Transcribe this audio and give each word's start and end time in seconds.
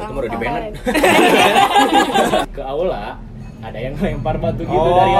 itu 0.00 0.10
mah 0.10 0.18
udah 0.18 0.30
di 0.30 0.38
banner. 0.38 0.72
Ke 2.56 2.62
aula 2.62 3.04
ada 3.60 3.76
yang 3.76 3.92
lempar 3.94 4.36
batu 4.36 4.64
gitu 4.64 4.72
Oh. 4.72 4.96
dari 4.96 5.12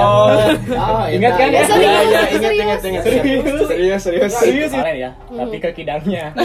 Oh, 0.72 1.04
Ingat 1.06 1.33
kan? 1.37 1.46
Ya, 1.46 1.60
Serius, 1.60 1.76
ya, 1.76 2.00
ingat, 2.00 2.25
serius. 2.33 2.56
ingat, 2.56 2.80
ingat. 2.82 3.03
Serius. 3.04 3.45
Serius, 3.69 4.01
serius. 4.01 4.32
serius 4.32 4.71
kemarin 4.72 4.96
ya 4.98 5.11
tapi 5.29 5.56
ke 5.58 5.71
kidangnya 5.74 6.32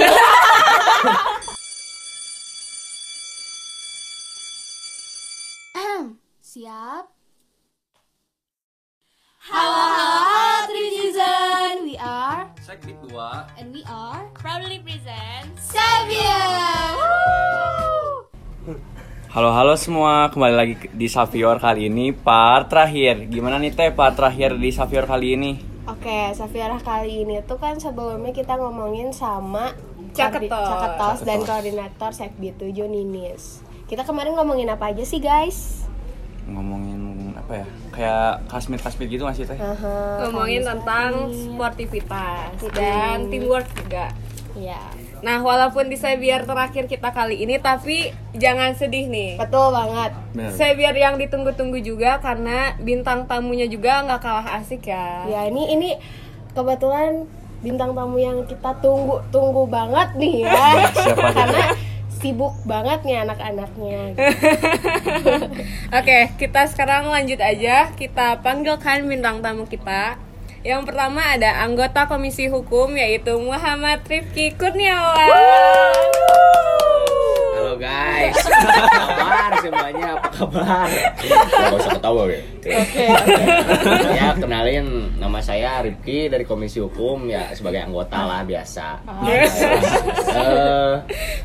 Siap. 6.42 7.06
Halo, 9.46 9.83
halo, 9.86 10.65
Trijuzen. 10.65 11.76
We 11.86 11.96
are 11.97 12.49
Sekbit 12.58 12.97
2. 13.04 13.60
and 13.60 13.70
we 13.72 13.83
are 13.86 14.26
proudly 14.33 14.79
present 14.79 15.52
Xavier. 15.60 17.24
Halo 19.36 19.52
halo 19.52 19.76
semua, 19.76 20.31
kembali 20.31 20.55
lagi 20.55 20.75
di 20.95 21.12
Savior 21.12 21.59
kali 21.59 21.91
ini 21.91 22.16
part 22.16 22.71
terakhir. 22.71 23.27
Gimana 23.27 23.59
nih 23.59 23.76
teh 23.76 23.91
part 23.91 24.16
terakhir 24.16 24.55
di 24.55 24.71
Savior 24.71 25.03
kali 25.03 25.35
ini? 25.35 25.52
Oke, 25.91 26.31
Safira 26.31 26.80
kali 26.80 27.27
ini 27.27 27.43
tuh 27.43 27.59
kan 27.59 27.76
sebelumnya 27.76 28.31
kita 28.31 28.55
ngomongin 28.55 29.12
sama 29.12 29.76
Caketos. 30.16 30.48
Caketos 30.48 31.20
dan 31.27 31.43
koordinator 31.43 32.16
Sekbi 32.16 32.55
7 32.55 32.88
Ninis. 32.88 33.59
Kita 33.91 34.07
kemarin 34.07 34.40
ngomongin 34.40 34.71
apa 34.71 34.95
aja 34.95 35.03
sih 35.03 35.20
guys? 35.20 35.84
Ngomongin 36.48 37.35
apa 37.35 37.59
ya? 37.59 37.67
Kayak 37.91 38.31
kasmit 38.48 38.79
kasmit 38.88 39.12
gitu 39.12 39.27
nggak 39.27 39.35
sih 39.35 39.43
teh? 39.43 39.59
Aha, 39.59 40.31
ngomongin 40.31 40.63
tentang 40.63 41.27
sportivitas 41.27 42.55
dan 42.71 43.27
teamwork 43.27 43.67
juga. 43.84 44.15
Iya, 44.55 44.79
Nah, 45.25 45.41
walaupun 45.41 45.89
di 45.89 45.97
Sebiar 45.97 46.45
terakhir 46.45 46.85
kita 46.85 47.09
kali 47.09 47.41
ini, 47.41 47.57
tapi 47.57 48.13
jangan 48.38 48.77
sedih 48.77 49.09
nih. 49.09 49.41
betul 49.41 49.73
banget. 49.73 50.13
Bener. 50.38 50.53
Sebiar 50.53 50.93
yang 50.93 51.17
ditunggu-tunggu 51.17 51.81
juga 51.81 52.21
karena 52.21 52.77
bintang 52.77 53.26
tamunya 53.26 53.65
juga 53.65 54.05
nggak 54.05 54.21
kalah 54.21 54.62
asik 54.62 54.85
ya. 54.85 55.26
Ya 55.26 55.49
ini 55.49 55.73
ini 55.73 55.90
kebetulan 56.53 57.26
bintang 57.65 57.98
tamu 57.98 58.21
yang 58.21 58.46
kita 58.46 58.77
tunggu 58.77 59.26
tunggu 59.34 59.65
banget 59.65 60.13
nih 60.13 60.46
ya. 60.46 60.53
Siapa 60.53 60.90
tuh? 60.93 61.34
Karena 61.34 61.65
sibuk 62.21 62.53
banget 62.70 62.99
nih 63.01 63.18
anak-anaknya. 63.26 64.02
Oke, 66.00 66.20
kita 66.38 66.70
sekarang 66.70 67.09
lanjut 67.09 67.42
aja. 67.42 67.90
Kita 67.98 68.46
panggilkan 68.46 69.09
bintang 69.09 69.42
tamu 69.42 69.66
kita. 69.66 70.22
Yang 70.66 70.90
pertama 70.90 71.22
ada 71.22 71.62
anggota 71.62 72.10
Komisi 72.10 72.50
Hukum 72.50 72.98
yaitu 72.98 73.38
Muhammad 73.38 74.02
Rifki 74.10 74.50
Kurniawan. 74.58 75.30
Halo 77.54 77.78
guys. 77.78 78.34
Apa 78.50 78.90
kabar 78.98 79.52
semuanya? 79.62 80.08
Apa 80.18 80.30
kabar? 80.34 80.90
Gak 80.90 81.70
usah 81.70 81.92
ketawa 82.02 82.26
ya. 82.34 82.42
Oke. 82.82 83.06
ya 84.18 84.34
kenalin 84.42 85.14
nama 85.22 85.38
saya 85.38 85.86
Rifki 85.86 86.34
dari 86.34 86.50
Komisi 86.50 86.82
Hukum 86.82 87.30
ya 87.30 87.54
sebagai 87.54 87.86
anggota 87.86 88.26
lah 88.26 88.42
biasa. 88.42 89.06
Eh, 89.22 90.94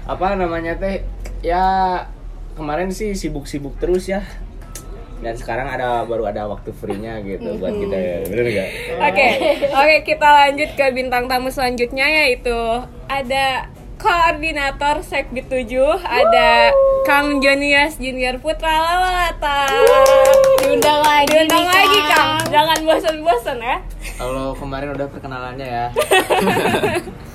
apa 0.09 0.27
namanya 0.33 0.81
teh? 0.81 1.05
Ya 1.45 2.09
kemarin 2.57 2.89
sih 2.89 3.13
sibuk-sibuk 3.13 3.77
terus 3.77 4.09
ya. 4.09 4.25
Dan 5.21 5.35
sekarang 5.37 5.69
ada 5.69 6.09
baru 6.09 6.25
ada 6.33 6.49
waktu 6.49 6.73
free-nya 6.73 7.21
gitu 7.21 7.61
buat 7.61 7.77
kita 7.77 7.97
ya. 7.97 8.17
Bener 8.25 8.47
gak? 8.49 8.69
Oke, 9.05 9.29
oke 9.69 9.97
kita 10.09 10.29
lanjut 10.29 10.71
ke 10.73 10.87
bintang 10.97 11.29
tamu 11.29 11.53
selanjutnya 11.53 12.09
yaitu 12.09 12.57
ada 13.05 13.69
koordinator 14.01 15.05
Sekbid 15.05 15.53
7 15.53 15.77
ada 16.01 16.73
Kang 17.05 17.45
Jonias 17.45 18.01
Junior 18.01 18.41
Putra 18.41 18.73
Lawalata. 18.73 19.69
Diundang 20.65 21.05
lagi. 21.05 21.37
Diundang 21.37 21.69
nih, 21.69 21.77
lagi 21.77 22.01
Kang, 22.09 22.31
jangan 22.48 22.79
bosan-bosan 22.81 23.59
ya. 23.61 23.77
Kalau 24.17 24.57
kemarin 24.57 24.97
udah 24.97 25.07
perkenalannya 25.13 25.69
ya. 25.69 25.86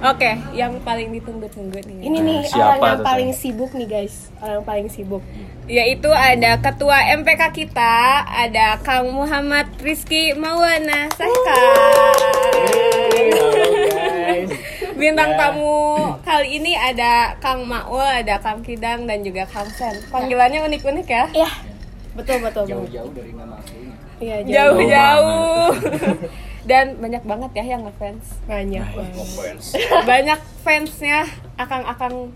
Oke, 0.00 0.30
yang 0.52 0.74
paling 0.80 1.12
ditunggu-tunggu 1.12 1.78
nih. 1.80 1.98
Ini 2.02 2.18
nih 2.18 2.40
Siapa 2.44 2.58
orang 2.74 2.80
yang 2.82 2.98
tuh, 2.98 3.06
paling 3.06 3.30
Teh? 3.30 3.38
sibuk 3.38 3.70
nih 3.72 3.86
guys. 3.86 4.14
Orang 4.38 4.54
yang 4.56 4.66
paling 4.66 4.88
sibuk. 4.88 5.22
yaitu 5.64 6.10
ada 6.10 6.60
ketua 6.60 6.98
MPK 7.14 7.42
kita, 7.50 7.94
ada 8.26 8.76
Kang 8.80 9.08
Muhammad 9.08 9.64
Rizky 9.80 10.34
Maulana 10.34 11.08
guys 11.08 11.40
Bintang 14.94 15.30
Ya. 15.30 15.38
tamu 15.40 15.74
kali 16.20 16.58
ini 16.58 16.72
ada 16.72 17.34
Kang 17.38 17.64
Maul, 17.64 17.98
ada 18.00 18.38
Kang 18.38 18.60
Kidang 18.60 19.04
dan 19.04 19.20
juga 19.20 19.44
Kang 19.44 19.66
Sen. 19.68 19.98
Panggilannya 20.06 20.62
unik-unik 20.62 21.06
ya. 21.06 21.24
Iya. 21.32 21.50
Betul 22.12 22.38
betul. 22.40 22.64
betul. 22.64 22.84
jauh-jauh 22.84 23.10
dari 23.10 23.32
nama 23.32 23.58
aslinya 23.58 23.94
Iya, 24.16 24.36
Jauh-jauh. 24.46 25.70
dan 26.64 26.96
banyak 26.96 27.22
banget 27.28 27.50
ya 27.52 27.64
yang 27.76 27.82
ngefans. 27.84 28.40
Banyak. 28.48 28.84
Nah, 28.84 28.96
banget. 28.96 29.26
Fans. 29.36 29.66
Banyak 30.10 30.40
fansnya 30.64 31.28
akang-akang 31.60 32.32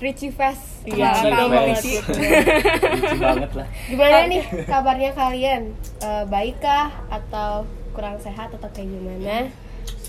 Richie 0.00 0.32
Fest. 0.32 0.84
Iya, 0.88 1.12
banget. 1.28 1.60
Richie. 1.76 2.00
banget 3.20 3.50
lah 3.52 3.68
Gimana 3.88 4.16
nih 4.28 4.42
kabarnya 4.64 5.10
kalian? 5.12 5.62
Eh, 6.00 6.24
baikkah 6.28 6.88
atau 7.12 7.68
kurang 7.92 8.16
sehat 8.20 8.52
atau 8.52 8.68
kayak 8.72 8.88
gimana? 8.88 9.48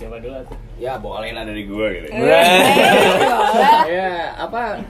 siapa 0.02 0.18
dulu 0.18 0.34
tuh 0.50 0.58
Ya 0.82 0.98
boleh 0.98 1.30
lah 1.30 1.46
dari 1.46 1.64
gue 1.70 1.88
gitu. 1.94 2.08
Boleh. 2.10 2.58
ya 3.98 4.34
apa 4.34 4.82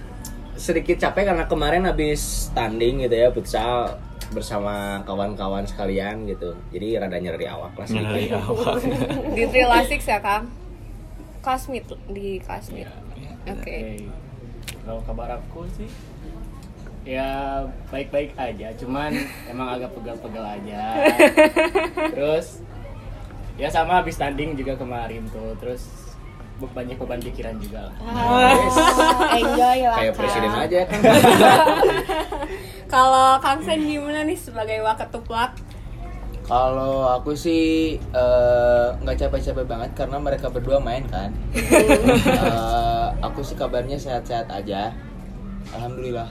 sedikit 0.55 0.95
capek 1.01 1.33
karena 1.33 1.45
kemarin 1.49 1.83
habis 1.83 2.47
tanding 2.55 3.03
gitu 3.03 3.15
ya 3.15 3.27
futsal 3.33 3.99
bersama 4.31 5.03
kawan-kawan 5.03 5.67
sekalian 5.67 6.23
gitu 6.23 6.55
jadi 6.71 7.03
rada 7.03 7.19
nyeri 7.19 7.47
awak 7.51 7.75
lah 7.75 7.87
Nyari 7.87 8.31
sedikit 8.31 8.39
awak. 8.47 8.75
Di 9.35 9.43
Trilasix 9.51 10.01
ya, 10.07 10.19
Kang? 10.23 10.47
Kasmit 11.41 11.85
di 12.13 12.37
Kasmit. 12.39 12.85
Iya, 13.17 13.31
Oke. 13.51 13.75
Oke. 13.75 13.79
Kalau 14.85 15.01
kabar 15.03 15.35
aku 15.35 15.65
sih 15.73 15.89
ya 17.01 17.65
baik-baik 17.89 18.37
aja, 18.37 18.69
cuman 18.77 19.09
emang 19.49 19.73
agak 19.73 19.89
pegal-pegal 19.97 20.45
aja. 20.45 21.01
Terus 22.13 22.61
ya 23.57 23.73
sama 23.73 23.99
habis 23.99 24.21
tanding 24.21 24.53
juga 24.53 24.77
kemarin 24.77 25.25
tuh, 25.33 25.53
terus 25.57 26.00
banyak 26.69 26.97
beban 27.01 27.21
pikiran 27.21 27.55
juga 27.57 27.89
lah. 27.89 27.95
Ah, 28.05 28.53
enjoy 29.37 29.79
lah. 29.89 29.97
kayak 29.97 30.13
presiden 30.13 30.53
aja 30.53 30.79
kan 30.85 30.99
Kalau 32.93 33.39
Kang 33.39 33.63
Sen 33.63 33.87
gimana 33.87 34.27
nih 34.27 34.35
sebagai 34.35 34.83
waketuplak? 34.83 35.55
Kalau 36.43 37.07
aku 37.07 37.31
sih 37.31 37.95
eh, 37.95 38.87
nggak 38.99 39.15
capek-capek 39.15 39.63
banget 39.63 39.89
karena 39.95 40.19
mereka 40.19 40.51
berdua 40.51 40.83
main 40.83 41.07
kan. 41.07 41.31
Eh, 41.55 43.05
aku 43.23 43.39
sih 43.39 43.55
kabarnya 43.55 43.95
sehat-sehat 43.95 44.51
aja. 44.51 44.91
Alhamdulillah. 45.71 46.27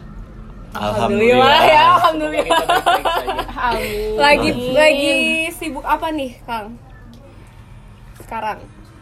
Alhamdulillah 0.70 1.62
ya, 1.66 1.82
alhamdulillah. 1.98 2.62
Saja. 2.62 3.14
Amin. 3.58 4.14
Lagi 4.20 4.50
lagi 4.70 5.14
sibuk 5.56 5.82
apa 5.82 6.14
nih, 6.14 6.36
Kang? 6.44 6.78
Sekarang. 8.22 8.60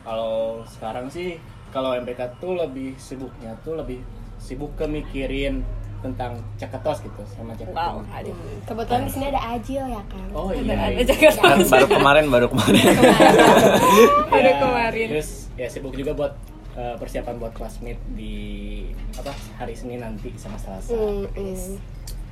Kalau 0.09 0.65
sekarang 0.65 1.13
sih 1.13 1.37
kalau 1.69 1.93
MPK 1.93 2.41
tuh 2.41 2.57
lebih 2.57 2.97
sibuknya 2.97 3.53
tuh 3.61 3.77
lebih 3.77 4.01
sibuk 4.41 4.73
ke 4.73 4.89
mikirin 4.89 5.61
tentang 6.01 6.41
caketos 6.57 7.05
gitu 7.05 7.23
sama 7.29 7.53
caketos. 7.53 7.77
Wow, 7.77 8.01
aduh. 8.09 8.33
Kebetulan 8.65 9.03
di 9.05 9.11
sini 9.13 9.25
ada 9.29 9.41
Ajil 9.53 9.85
ya 9.85 10.03
kan. 10.09 10.27
Oh 10.33 10.49
Ada 10.49 10.63
iya. 10.65 10.97
ada 10.97 11.03
jaga 11.05 11.29
Kan 11.37 11.59
baru 11.61 11.87
kemarin 11.93 12.25
baru 12.33 12.47
kemarin. 12.57 12.85
Baru 14.33 14.49
Ya, 14.49 14.57
kemarin. 14.63 15.07
Terus 15.13 15.31
ya 15.61 15.69
sibuk 15.69 15.93
juga 15.93 16.17
buat 16.17 16.33
eh, 16.73 16.97
persiapan 16.97 17.35
buat 17.37 17.53
classmate 17.53 18.01
di 18.17 18.35
apa 19.13 19.35
hari 19.61 19.77
Senin 19.77 20.01
nanti 20.01 20.33
sama 20.41 20.57
Selasa. 20.57 20.95
Hmm, 20.97 21.29
hmm. 21.37 21.77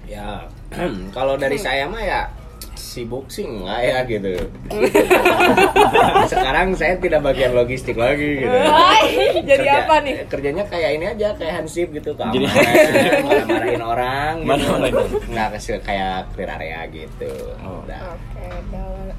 ya 0.09 0.47
kalau 1.17 1.37
dari 1.37 1.59
saya 1.61 1.91
mah 1.91 2.01
ya 2.01 2.31
sibuk 2.77 3.27
sih 3.27 3.43
enggak 3.43 3.81
ya 3.83 3.99
gitu 4.07 4.33
sekarang 6.27 6.73
saya 6.73 6.97
tidak 6.97 7.21
bagian 7.23 7.53
logistik 7.53 7.95
lagi 7.95 8.41
gitu 8.41 8.59
jadi 9.43 9.57
Kerja- 9.59 9.83
apa 9.83 9.95
nih? 10.01 10.15
kerjanya 10.27 10.65
kayak 10.65 10.91
ini 10.93 11.07
aja 11.09 11.29
kayak 11.33 11.55
hansip 11.59 11.89
gitu 11.91 12.11
Jadi- 12.13 12.47
keamanan 12.47 13.25
marah-marahin 13.25 13.83
orang 13.83 14.33
gitu. 14.37 14.49
Marah-marahin. 14.49 14.95
nggak 15.27 15.49
kasih 15.53 15.81
kayak 15.81 16.17
clear 16.31 16.51
area 16.53 16.81
gitu 16.87 17.33
Oh. 17.59 17.81
Udah. 17.83 18.01
Oke, 18.13 18.45
udah. 18.45 19.15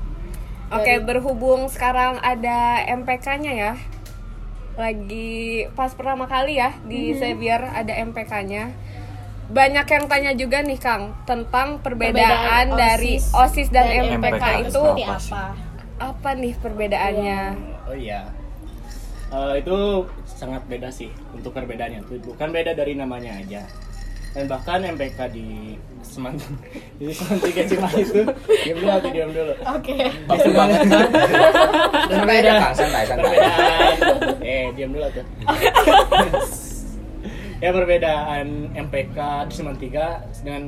Oke, 0.70 0.94
berhubung 1.00 1.68
sekarang 1.68 2.20
ada 2.20 2.60
MPK-nya 2.86 3.54
ya. 3.54 3.74
Lagi 4.76 5.64
pas 5.74 5.90
pertama 5.90 6.26
kali 6.26 6.56
ya 6.56 6.76
di 6.84 7.16
Sebiar 7.16 7.72
ada 7.74 7.94
MPK-nya. 7.98 8.76
Banyak 9.48 9.88
yang 9.88 10.06
tanya 10.06 10.32
juga 10.34 10.60
nih 10.60 10.76
Kang 10.76 11.16
tentang 11.24 11.80
perbedaan, 11.80 12.20
Perbedaan 12.20 12.68
dari 12.74 13.16
OSIS 13.16 13.32
OSIS 13.34 13.68
dan, 13.70 13.88
dan 13.88 14.20
MPK, 14.20 14.36
MPK 14.36 14.46
itu 14.66 14.84
Apa 14.84 15.16
sih? 15.18 15.34
apa? 15.98 16.30
nih 16.34 16.54
perbedaannya? 16.54 17.42
Oh 17.84 17.96
iya. 17.96 18.28
Eh, 19.28 19.54
itu 19.58 19.78
sangat 20.26 20.64
beda 20.66 20.88
sih 20.88 21.08
untuk 21.30 21.52
perbedaannya 21.52 22.00
tuh 22.02 22.20
bukan 22.22 22.48
beda 22.50 22.72
dari 22.74 22.94
namanya 22.94 23.36
aja. 23.36 23.64
dan 24.30 24.46
bahkan 24.46 24.86
MPK 24.86 25.34
di 25.34 25.74
Seman 26.00 26.38
di 27.00 27.10
Seman 27.10 27.42
tiga 27.42 27.66
Cimahi 27.66 28.06
itu 28.06 28.22
diam 28.62 28.78
dulu 28.78 28.92
atau 28.94 29.10
diam 29.10 29.30
dulu 29.32 29.54
Oke. 29.66 29.98
Bagus 30.30 30.52
banget 30.54 30.80
kan? 30.86 31.08
santai 32.12 32.38
aja 32.38 32.52
kang 32.62 32.74
santai 32.76 33.04
santai 33.04 33.38
eh 34.40 34.66
diam 34.78 34.94
dulu 34.94 35.08
tuh 35.10 35.26
ya 37.58 37.70
perbedaan 37.72 38.48
MPK 38.72 39.18
di 39.48 39.54
3 39.56 40.44
dengan 40.44 40.64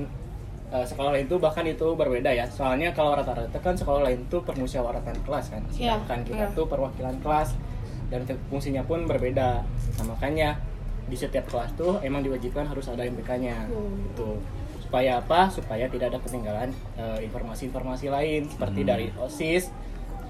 eh, 0.70 0.86
sekolah 0.86 1.10
lain 1.12 1.26
itu 1.26 1.38
bahkan 1.38 1.66
itu 1.66 1.88
berbeda 1.94 2.30
ya 2.30 2.46
soalnya 2.46 2.90
kalau 2.92 3.14
rata-rata 3.14 3.58
kan 3.58 3.74
sekolah 3.74 4.06
lain 4.06 4.22
tuh 4.28 4.42
permusyawaratan 4.42 5.18
kelas 5.22 5.50
kan 5.50 5.62
Iya. 5.70 5.98
sedangkan 5.98 6.20
kita 6.24 6.46
Iya. 6.46 6.56
tuh 6.56 6.66
perwakilan 6.66 7.18
kelas 7.20 7.58
dan 8.10 8.22
fungsinya 8.48 8.82
pun 8.84 9.06
berbeda 9.06 9.62
nah, 9.98 10.06
makanya 10.08 10.58
di 11.06 11.18
setiap 11.18 11.46
kelas 11.48 11.74
tuh 11.74 11.98
emang 12.00 12.22
diwajibkan 12.22 12.66
harus 12.66 12.86
ada 12.86 13.02
MPK-nya 13.02 13.66
Hmm. 13.66 14.06
gitu 14.08 14.38
supaya 14.80 15.18
apa 15.18 15.50
supaya 15.50 15.86
tidak 15.86 16.14
ada 16.14 16.20
ketinggalan 16.20 16.70
eh, 16.96 17.20
informasi-informasi 17.24 18.10
lain 18.10 18.46
seperti 18.48 18.82
Hmm. 18.82 18.90
dari 18.90 19.08
osis 19.16 19.70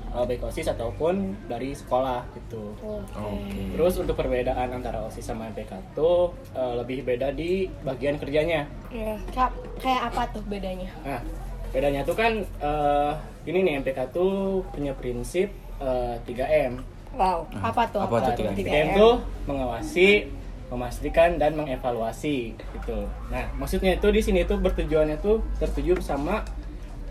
eh, 0.10 0.26
baik 0.26 0.42
osis 0.44 0.68
ataupun 0.68 1.36
dari 1.46 1.72
sekolah 1.72 2.26
gitu 2.34 2.74
Oke. 2.80 3.76
Terus 3.76 3.94
untuk 4.00 4.16
perbedaan 4.16 4.70
antara 4.74 5.02
OSIS 5.06 5.26
sama 5.26 5.50
MPK 5.50 5.94
tuh 5.94 6.34
eh, 6.54 6.74
lebih 6.78 7.06
beda 7.06 7.30
di 7.32 7.70
bagian 7.82 8.18
kerjanya. 8.18 8.66
Iya. 8.90 9.16
Kak, 9.32 9.52
kayak 9.80 10.14
apa 10.14 10.22
tuh 10.34 10.44
bedanya? 10.46 10.90
Nah, 11.06 11.22
bedanya 11.70 12.02
tuh 12.04 12.16
kan 12.18 12.42
eh, 12.42 13.12
ini 13.46 13.60
nih 13.66 13.74
MPK 13.82 14.00
tuh 14.12 14.66
punya 14.70 14.94
prinsip 14.94 15.50
eh, 15.80 16.16
3M. 16.26 16.82
Wow. 17.18 17.50
Apa 17.62 17.90
tuh? 17.90 18.02
Apa 18.06 18.34
tuh 18.34 18.46
Nah, 18.46 18.54
3M? 18.54 18.66
3M 18.70 18.88
tuh 18.94 19.14
mengawasi, 19.50 20.30
memastikan 20.70 21.42
dan 21.42 21.58
mengevaluasi 21.58 22.54
gitu. 22.54 23.10
Nah, 23.34 23.50
maksudnya 23.58 23.98
itu 23.98 24.08
di 24.14 24.22
sini 24.22 24.46
tuh 24.46 24.62
bertujuannya 24.62 25.18
tuh 25.18 25.42
tertuju 25.58 25.98
sama 26.06 26.46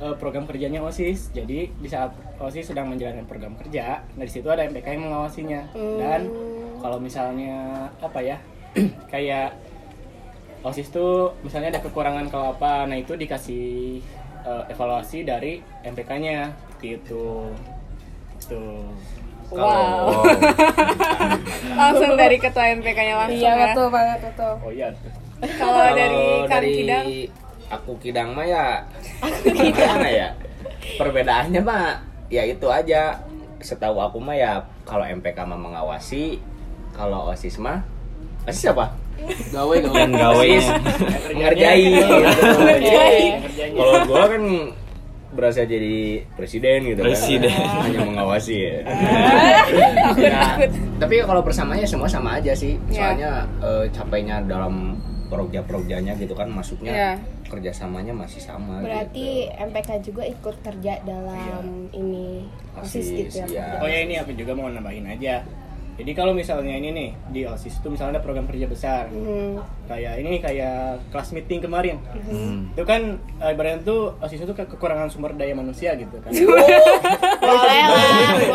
eh, 0.01 0.15
program 0.17 0.45
kerjanya 0.47 0.81
OSIS. 0.83 1.31
Jadi 1.35 1.71
di 1.71 1.89
saat 1.89 2.15
OSIS 2.39 2.71
sedang 2.71 2.91
menjalankan 2.91 3.27
program 3.27 3.55
kerja, 3.59 4.03
nah 4.15 4.25
di 4.25 4.33
situ 4.33 4.49
ada 4.49 4.65
MPK 4.67 4.87
yang 4.99 5.11
mengawasinya. 5.11 5.63
Dan 5.75 6.21
kalau 6.79 6.99
misalnya 7.03 7.89
apa 7.99 8.21
ya, 8.23 8.37
kayak 9.13 9.59
OSIS 10.63 10.91
tuh 10.91 11.39
misalnya 11.47 11.79
ada 11.79 11.81
kekurangan 11.83 12.27
kalau 12.31 12.55
apa, 12.55 12.87
nah 12.87 12.99
itu 12.99 13.15
dikasih 13.15 13.99
eh, 14.47 14.65
evaluasi 14.73 15.23
dari 15.23 15.63
MPK-nya 15.87 16.51
gitu. 16.83 17.51
Tuh. 18.47 18.87
Wow. 19.49 20.29
langsung 21.81 22.13
dari 22.21 22.37
ketua 22.37 22.69
MPK-nya 22.77 23.15
langsung 23.17 23.41
Iya 23.41 23.53
ya. 23.57 23.65
betul 23.73 23.87
banget 23.89 24.19
betul. 24.29 24.53
Oh 24.61 24.73
iya. 24.73 24.89
Kalau 25.39 25.89
dari 25.95 26.27
Kang 26.45 26.51
dari 26.51 26.71
Kidang, 26.75 27.07
aku 27.69 27.97
kidang 28.01 28.33
mah 28.33 28.47
ya 28.49 28.65
gimana 29.45 30.09
ya? 30.09 30.29
Perbedaannya 30.97 31.61
mah 31.63 32.01
ya 32.33 32.43
itu 32.45 32.67
aja. 32.69 33.21
Setahu 33.59 33.99
aku 33.99 34.23
mah 34.23 34.37
ya 34.39 34.53
kalau 34.87 35.05
MPK 35.05 35.39
mah 35.45 35.59
mengawasi 35.59 36.39
kalau 36.95 37.31
osis 37.31 37.59
mah 37.61 37.83
osis 38.49 38.71
apa? 38.73 38.95
Gawe 39.51 39.77
gawe. 39.83 40.03
Gawainya. 40.15 40.75
mengerjai. 41.35 43.25
Kalau 43.75 43.99
gua 44.07 44.25
kan 44.31 44.43
berasa 45.29 45.61
jadi 45.69 46.25
presiden 46.35 46.89
gitu 46.89 47.05
Presiden. 47.05 47.53
kan 47.53 47.85
hanya 47.85 48.01
mengawasi 48.01 48.55
ya. 48.65 48.77
Nah, 50.17 50.57
tapi 51.05 51.21
kalau 51.21 51.45
bersamanya 51.45 51.85
semua 51.85 52.09
sama 52.09 52.41
aja 52.41 52.57
sih. 52.57 52.81
Soalnya 52.89 53.45
eh, 53.61 53.85
capainya 53.93 54.41
dalam 54.49 54.97
proja-projanya 55.29 56.17
gitu 56.17 56.33
kan 56.33 56.49
masuknya 56.49 56.91
Iya. 56.91 57.13
kerjasamanya 57.47 58.13
masih 58.13 58.41
sama 58.41 58.81
Berarti 58.81 59.47
gitu. 59.47 59.63
MPK 59.63 59.89
juga 60.03 60.23
ikut 60.25 60.57
kerja 60.59 61.01
dalam 61.03 61.65
ini 61.91 62.49
OSIS 62.75 63.07
gitu 63.11 63.45
ya. 63.51 63.79
Oh 63.79 63.87
ya 63.87 64.03
ini 64.03 64.17
aku 64.17 64.33
juga 64.33 64.53
mau 64.53 64.67
nambahin 64.67 65.05
aja. 65.07 65.45
Jadi 65.95 66.15
kalau 66.15 66.31
misalnya 66.31 66.71
ini 66.73 66.89
nih 66.91 67.11
di 67.29 67.41
OSIS 67.43 67.77
itu 67.77 67.89
misalnya 67.89 68.17
ada 68.17 68.23
program 68.23 68.47
kerja 68.47 68.65
besar 68.65 69.11
Hmm. 69.11 69.59
kayak 69.85 70.15
ini 70.17 70.39
kayak 70.39 71.03
kelas 71.09 71.33
meeting 71.33 71.59
kemarin. 71.61 71.99
Hmm. 72.25 72.71
Itu 72.71 72.85
kan 72.85 73.19
eh, 73.37 73.51
ibaratnya 73.51 73.83
tuh 73.83 74.15
OSIS 74.19 74.41
itu 74.41 74.55
ke- 74.55 74.69
kekurangan 74.69 75.09
sumber 75.09 75.35
daya 75.35 75.53
manusia 75.53 75.93
gitu 75.93 76.17
kan. 76.19 76.31
Boleh 77.41 77.83
lah, 77.83 78.05
boleh. 78.31 78.51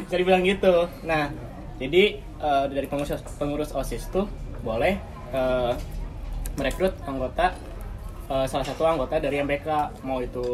Bisa 0.00 0.16
dibilang 0.16 0.40
gitu. 0.40 0.74
Nah, 1.02 1.28
jadi 1.76 2.02
eh, 2.18 2.64
dari 2.68 2.86
pengurus 2.86 3.10
pengurus 3.36 3.70
OSIS 3.70 4.08
tuh 4.08 4.24
boleh 4.60 4.96
eh, 5.30 5.72
merekrut 6.58 6.94
anggota 7.06 7.54
eh, 8.30 8.46
salah 8.46 8.66
satu 8.66 8.82
anggota 8.86 9.18
dari 9.18 9.42
MPK 9.42 10.02
mau 10.04 10.20
itu 10.22 10.44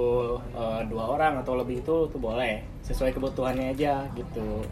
eh, 0.56 0.80
dua 0.88 1.04
orang 1.18 1.40
atau 1.40 1.56
lebih 1.58 1.82
itu 1.82 2.08
tuh 2.08 2.20
boleh 2.20 2.62
sesuai 2.84 3.12
kebutuhannya 3.16 3.74
aja 3.74 4.06
gitu. 4.14 4.64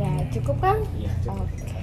Nah, 0.00 0.16
cukup 0.32 0.56
kan? 0.62 0.78
Iya. 0.96 1.12
cukup. 1.24 1.44
Oke. 1.44 1.79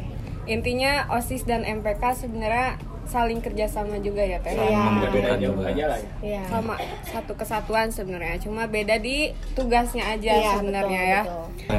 Intinya 0.48 1.06
OSIS 1.12 1.44
dan 1.44 1.62
MPK 1.62 2.02
sebenarnya 2.18 2.80
saling 3.08 3.40
kerjasama 3.40 4.04
juga 4.04 4.20
ya 4.20 4.36
Teh. 4.44 4.52
Iya. 4.52 4.84
membutuhkan 4.84 5.38
Jauh 5.40 5.56
juga. 5.56 5.72
aja 5.72 5.84
lah 5.88 5.98
ya. 6.00 6.10
Iya. 6.20 6.42
Sama 6.52 6.76
satu 7.08 7.34
kesatuan 7.40 7.88
sebenarnya, 7.88 8.36
cuma 8.44 8.68
beda 8.68 9.00
di 9.00 9.32
tugasnya 9.56 10.12
aja 10.12 10.32
Iya, 10.36 10.52
sebenarnya 10.60 11.00
betul, 11.00 11.16
ya. 11.16 11.22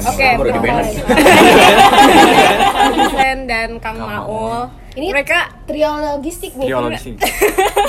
Oke, 0.09 0.27
banner. 0.57 0.85
Vincent 2.89 3.41
dan 3.45 3.69
Kang 3.77 4.01
Maul. 4.01 4.73
Ini 4.97 5.13
Mereka 5.13 5.69
trio 5.69 5.91
logistik 6.01 6.57
nih. 6.57 6.65
Trio 6.65 6.79
logistik. 6.81 7.15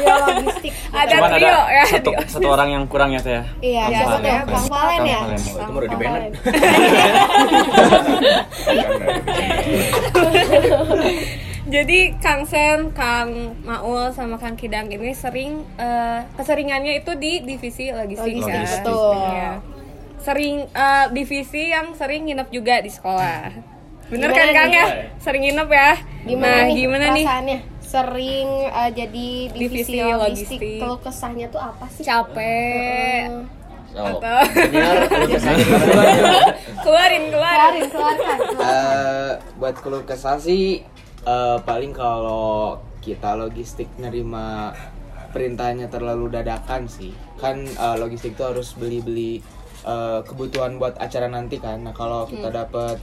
Trio 0.01 0.17
logistik. 0.17 0.73
Ada 0.91 1.13
Cuman 1.13 1.31
trio 1.37 1.49
ada 1.53 1.69
ya, 1.71 1.85
satu, 1.87 2.11
satu 2.27 2.49
orang 2.49 2.69
yang 2.73 2.85
kurang 2.89 3.13
ya 3.13 3.21
teh 3.21 3.37
ya. 3.37 3.45
Iya, 3.61 3.83
Kang 3.85 3.93
siapa 3.93 4.09
Valen. 4.09 4.25
tuh? 4.25 4.49
Kang 4.51 4.67
Valen 4.73 5.03
ya? 5.05 5.21
Oh, 5.21 5.37
itu 5.37 5.73
baru 5.77 5.87
di 5.87 5.97
banner. 6.01 6.31
Jadi 11.71 11.99
Kang 12.19 12.43
Sen, 12.43 12.91
Kang 12.91 13.55
Maul 13.63 14.11
sama 14.11 14.35
Kang 14.41 14.59
Kidang 14.59 14.91
ini 14.91 15.15
sering 15.15 15.63
eh, 15.79 16.27
keseringannya 16.35 16.99
itu 16.99 17.15
di 17.15 17.47
divisi 17.47 17.95
logistik, 17.95 18.43
Logistik, 18.43 18.51
kan? 18.51 18.67
betul. 18.83 19.15
Iya. 19.15 19.51
Sering 20.19 20.55
eh, 20.67 21.07
divisi 21.15 21.63
yang 21.71 21.95
sering 21.95 22.27
nginep 22.27 22.49
juga 22.51 22.83
di 22.83 22.91
sekolah. 22.91 23.55
Bener 24.11 24.35
Gimana 24.35 24.43
kan 24.43 24.49
Kang 24.51 24.71
nih? 24.75 24.81
ya? 24.83 24.87
Sering 25.23 25.43
nginep 25.47 25.69
ya? 25.71 25.91
Gimana 26.27 26.51
nah, 26.51 26.67
nih 26.67 26.75
gimana 26.75 27.07
nih? 27.15 27.25
perasaannya? 27.25 27.59
Sering 27.91 28.49
eh, 28.65 28.91
jadi 28.95 29.29
divisi, 29.51 29.99
Divisi 29.99 29.99
logistik. 29.99 30.63
logistik. 30.63 30.79
Kalau 30.79 30.97
kesahnya 31.03 31.51
tuh 31.51 31.59
apa 31.59 31.91
sih? 31.91 32.07
Capek. 32.07 33.27
Heeh. 33.27 33.59
So, 33.91 34.07
Atau- 34.07 34.47
keluarin, 36.87 37.25
keluarin. 37.27 37.35
Keluarin, 37.35 37.87
keluarkan. 37.91 38.39
Eh, 38.55 39.31
buat 39.59 39.75
keluh 39.77 40.03
kesah 40.07 40.39
sih 40.39 40.87
eh, 41.27 41.59
paling 41.61 41.91
kalau 41.91 42.79
kita 43.01 43.35
logistik 43.35 43.89
nerima 43.99 44.71
perintahnya 45.31 45.87
terlalu 45.89 46.31
dadakan 46.31 46.87
sih 46.87 47.11
kan 47.37 47.67
eh, 47.67 47.97
logistik 47.99 48.35
tuh 48.35 48.55
harus 48.55 48.75
beli-beli 48.75 49.43
eh, 49.83 50.19
kebutuhan 50.23 50.79
buat 50.79 50.95
acara 50.95 51.27
nanti 51.27 51.59
kan 51.59 51.83
nah 51.83 51.91
kalau 51.91 52.27
kita 52.27 52.47
dapet 52.47 52.97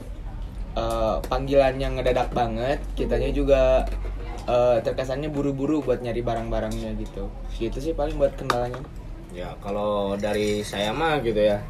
eh, 0.74 1.16
panggilan 1.26 1.76
yang 1.76 1.96
ngedadak 1.96 2.32
banget 2.32 2.80
kitanya 2.96 3.30
juga 3.30 3.84
eh, 4.48 4.78
terkesannya 4.82 5.30
buru-buru 5.30 5.84
buat 5.84 6.00
nyari 6.00 6.24
barang-barangnya 6.24 6.96
gitu. 6.98 7.30
Gitu 7.60 7.78
sih 7.78 7.94
paling 7.94 8.16
buat 8.16 8.34
kendalanya. 8.40 8.82
Ya 9.36 9.54
kalau 9.60 10.16
dari 10.16 10.64
saya 10.64 10.96
mah 10.96 11.20
gitu 11.22 11.38
ya. 11.38 11.62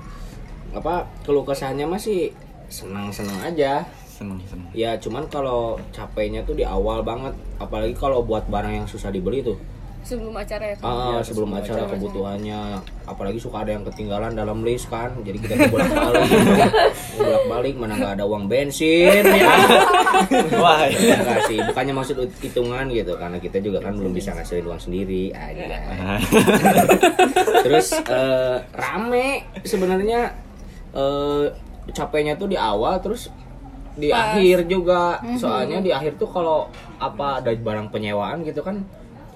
Apa 0.72 1.10
keluh 1.26 1.44
kesahnya 1.44 1.90
mah 1.90 2.00
sih 2.00 2.32
senang-senang 2.70 3.42
aja. 3.44 3.84
Seneng, 4.18 4.42
seneng. 4.50 4.66
ya 4.74 4.98
cuman 4.98 5.30
kalau 5.30 5.78
capeknya 5.94 6.42
tuh 6.42 6.58
di 6.58 6.66
awal 6.66 7.06
banget. 7.06 7.38
Apalagi 7.62 7.94
kalau 7.94 8.26
buat 8.26 8.50
barang 8.50 8.86
yang 8.86 8.88
susah 8.90 9.14
dibeli 9.14 9.46
tuh 9.46 9.58
Sebelum 10.08 10.32
acara 10.40 10.72
ya? 10.72 10.76
Ah, 10.80 11.20
sebelum 11.20 11.52
acara 11.52 11.84
kebutuhannya. 11.84 12.80
Apalagi 13.04 13.44
suka 13.44 13.68
ada 13.68 13.76
yang 13.76 13.84
ketinggalan 13.84 14.40
dalam 14.40 14.64
list 14.64 14.88
kan? 14.88 15.12
Jadi 15.20 15.36
kita 15.44 15.68
bolak 15.68 15.92
balik 15.92 16.32
bolak 17.20 17.44
balik 17.52 17.76
mana 17.76 17.94
nggak 18.00 18.14
ada 18.16 18.24
uang 18.24 18.48
bensin 18.48 19.20
ya 19.28 19.52
Wah, 20.64 20.88
Ya 20.88 21.20
nggak 21.20 21.52
sih? 21.52 21.60
Bukannya 21.60 21.92
maksud 21.92 22.24
hitungan 22.40 22.88
gitu 22.88 23.20
karena 23.20 23.36
kita 23.44 23.60
juga 23.60 23.84
kan 23.84 24.00
belum 24.00 24.16
bisa 24.16 24.32
ngasilin 24.32 24.64
uang 24.72 24.80
sendiri. 24.80 25.36
Aja 25.36 25.76
terus 27.68 27.92
eh, 28.00 28.58
rame 28.72 29.44
sebenarnya 29.68 30.32
eh, 30.96 31.46
capeknya 31.92 32.40
tuh 32.40 32.48
di 32.48 32.56
awal 32.56 33.04
terus 33.04 33.28
di 34.00 34.08
akhir 34.08 34.72
juga. 34.72 35.20
Soalnya 35.36 35.84
di 35.84 35.92
akhir 35.92 36.16
tuh 36.16 36.32
kalau 36.32 36.72
apa 36.96 37.44
ada 37.44 37.52
barang 37.52 37.92
penyewaan 37.92 38.48
gitu 38.48 38.64
kan 38.64 38.88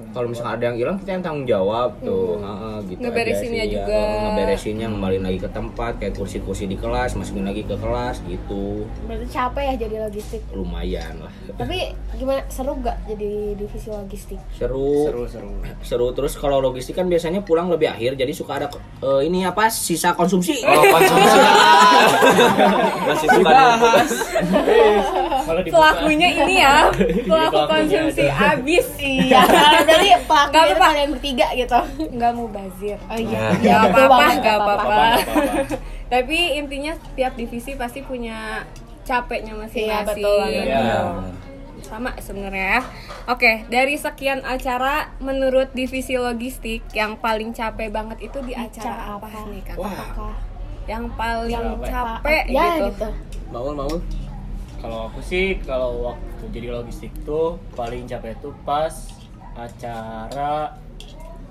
kalau 0.10 0.28
misalkan 0.28 0.54
ada 0.54 0.66
yang 0.66 0.78
hilang 0.78 0.96
kita 0.96 1.10
yang 1.12 1.22
tanggung 1.22 1.46
jawab 1.46 1.90
tuh 2.00 2.38
Heeh, 2.38 2.76
gitu 2.88 2.98
aja 2.98 3.04
Ngeberesinnya 3.04 3.38
sih, 3.60 3.68
ya. 3.68 3.76
juga. 3.78 3.96
Heeh, 3.96 4.20
ngeberesinnya 4.24 4.86
ngembaliin 4.88 5.24
lagi 5.24 5.40
ke 5.40 5.50
tempat 5.50 5.92
kayak 5.96 6.14
kursi-kursi 6.14 6.66
di 6.66 6.76
kelas 6.76 7.14
masukin 7.14 7.44
lagi 7.44 7.62
ke 7.62 7.74
kelas 7.74 8.16
gitu 8.24 8.86
Berarti 9.04 9.28
capek 9.28 9.64
ya 9.64 9.76
jadi 9.80 9.96
logistik. 10.04 10.42
lumayan 10.52 11.14
lah 11.20 11.34
Tapi 11.54 11.78
gimana 12.14 12.42
seru 12.48 12.74
gak 12.78 12.98
jadi 13.06 13.32
divisi 13.56 13.88
logistik? 13.88 14.40
seru 14.52 15.06
seru 15.06 15.24
seru 15.28 15.50
seru 15.82 16.08
terus 16.12 16.34
kalau 16.34 16.60
logistik 16.60 16.94
kan 16.94 17.06
biasanya 17.06 17.40
pulang 17.40 17.68
lebih 17.68 17.88
akhir 17.88 18.14
jadi 18.14 18.32
suka 18.32 18.52
ada 18.56 18.68
eh, 19.00 19.22
ini 19.24 19.44
apa 19.44 19.68
sisa 19.68 20.12
konsumsi 20.12 20.54
Oh, 20.62 20.84
konsumsi. 20.88 21.40
Masih 23.08 23.28
suka 23.28 23.50
dibahas. 23.50 24.12
kalau 25.42 25.60
dibuka 25.60 25.74
Pelakunya 25.74 26.30
ini 26.38 26.56
ya, 26.58 26.78
pelaku 27.24 27.60
konsumsi 27.66 28.24
ada. 28.24 28.56
abis. 28.56 28.86
Iya, 28.98 29.42
berarti 29.94 30.10
pelakunya 30.30 30.52
Gak 30.52 30.64
itu 30.64 30.74
apa-apa. 30.74 30.88
kalian 30.88 31.10
bertiga 31.12 31.48
gitu. 31.54 31.80
Nggak 32.12 32.32
mau 32.32 32.48
bazir. 32.48 32.98
Oh 33.04 33.18
iya, 33.18 33.40
Nah. 33.42 33.54
iya, 33.58 33.76
apa-apa, 33.82 34.08
banget, 34.10 34.38
gak 34.40 34.58
apa-apa. 34.58 35.00
Tapi 36.14 36.38
intinya 36.56 36.94
tiap 37.14 37.34
divisi 37.34 37.72
pasti 37.74 38.00
punya 38.02 38.64
capeknya 39.02 39.54
Iya, 39.54 39.62
masing-masing. 39.62 40.06
betul 40.08 40.38
banget. 40.42 40.66
Iya. 40.68 41.00
Sama 41.82 42.12
sebenarnya 42.16 42.66
ya. 42.70 42.82
Oke, 43.28 43.52
dari 43.68 43.96
sekian 43.96 44.42
acara 44.42 45.12
menurut 45.18 45.72
divisi 45.72 46.16
logistik 46.16 46.86
yang 46.92 47.18
paling 47.18 47.52
capek 47.52 47.90
banget 47.90 48.22
itu 48.22 48.40
di 48.40 48.54
acara, 48.54 48.70
Acara 48.70 49.04
apa, 49.14 49.28
apa? 49.28 49.50
nih 49.50 49.62
Kak? 49.62 49.76
Apakah 49.76 50.36
Yang 50.84 51.06
paling 51.14 51.58
Capek. 51.78 51.90
capek 51.90 52.44
ya 52.48 52.64
gitu. 52.72 52.86
gitu. 52.88 53.08
Maul 53.50 53.74
maul. 53.74 53.98
Kalau 54.78 55.08
aku 55.08 55.22
sih 55.22 55.62
kalau 55.62 55.92
waktu 56.08 56.44
jadi 56.50 56.68
logistik 56.72 57.14
tuh 57.22 57.62
paling 57.72 58.04
capek 58.04 58.34
tuh 58.40 58.50
pas 58.62 58.90
acara 59.54 60.76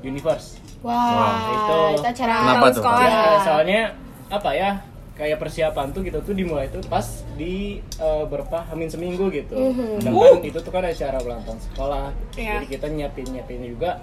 Universe. 0.00 0.56
Wah, 0.80 1.36
itu. 1.52 2.00
itu 2.00 2.06
acara 2.08 2.32
Kenapa 2.40 2.66
tuh? 2.72 2.80
sekolah. 2.80 3.04
Ya. 3.04 3.12
Ya, 3.12 3.38
soalnya 3.44 3.80
apa 4.32 4.50
ya? 4.56 4.70
Kayak 5.12 5.36
persiapan 5.36 5.92
tuh 5.92 6.00
gitu 6.00 6.16
tuh 6.24 6.32
dimulai 6.32 6.72
tuh 6.72 6.80
pas 6.88 7.04
di 7.36 7.76
eh, 8.00 8.24
berapa 8.24 8.64
hamin 8.72 8.88
seminggu 8.88 9.28
gitu. 9.28 9.52
Mhm. 9.52 10.00
Sedangkan 10.00 10.40
itu 10.40 10.58
tuh 10.58 10.72
kan 10.72 10.80
acara 10.80 11.20
ulang 11.20 11.44
tahun 11.44 11.60
sekolah. 11.60 12.06
Iya. 12.32 12.52
Jadi 12.56 12.66
kita 12.72 12.86
nyiapin 12.88 13.26
nyiapin 13.28 13.60
juga 13.60 14.00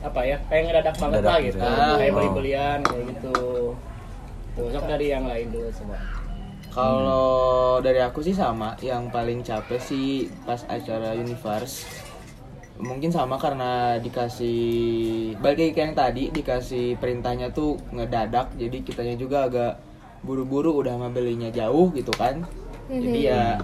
apa 0.00 0.20
ya? 0.24 0.40
Kayak 0.48 0.62
ngedadak 0.72 0.96
banget 0.96 1.20
lah 1.20 1.38
gitu 1.44 1.58
ya. 1.60 1.68
kayak 2.00 2.08
Oh. 2.08 2.16
beli-belian 2.16 2.78
kayak 2.80 3.04
gitu. 3.12 3.36
Tuh, 4.56 4.66
sok 4.72 4.84
dari 4.88 5.06
yang 5.12 5.28
lain 5.28 5.52
dulu 5.52 5.68
semua. 5.68 6.00
Kalau 6.72 7.28
dari 7.80 8.00
aku 8.00 8.20
sih 8.20 8.32
sama, 8.32 8.76
yang 8.80 9.08
paling 9.08 9.40
capek 9.40 9.76
sih 9.76 10.28
pas 10.44 10.64
acara 10.64 11.12
Universe. 11.12 11.84
Mungkin 12.76 13.08
sama 13.08 13.40
karena 13.40 13.96
dikasih 13.96 14.60
balik 15.40 15.58
lagi 15.58 15.72
kayak 15.72 15.86
yang 15.86 15.96
tadi 15.96 16.22
dikasih 16.28 16.86
perintahnya 17.00 17.48
tuh 17.56 17.80
ngedadak, 17.88 18.52
jadi 18.60 18.76
kitanya 18.84 19.16
juga 19.16 19.48
agak 19.48 19.72
buru-buru 20.20 20.76
udah 20.84 21.00
belinya 21.08 21.48
jauh 21.48 21.88
gitu 21.96 22.12
kan. 22.12 22.44
Jadi 22.92 23.32
ya 23.32 23.56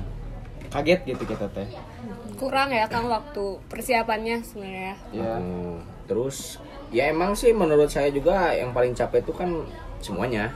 kaget 0.73 1.01
gitu 1.05 1.23
kita 1.29 1.47
teh. 1.53 1.69
Kurang 2.41 2.73
ya 2.73 2.89
kan 2.89 3.05
waktu 3.07 3.61
persiapannya 3.69 4.41
sebenarnya. 4.41 4.95
Ya. 5.13 5.37
Hmm, 5.37 5.85
terus 6.09 6.57
ya 6.89 7.13
emang 7.13 7.37
sih 7.37 7.53
menurut 7.53 7.93
saya 7.93 8.09
juga 8.09 8.57
yang 8.57 8.73
paling 8.73 8.97
capek 8.97 9.21
itu 9.21 9.33
kan 9.37 9.51
semuanya. 10.01 10.51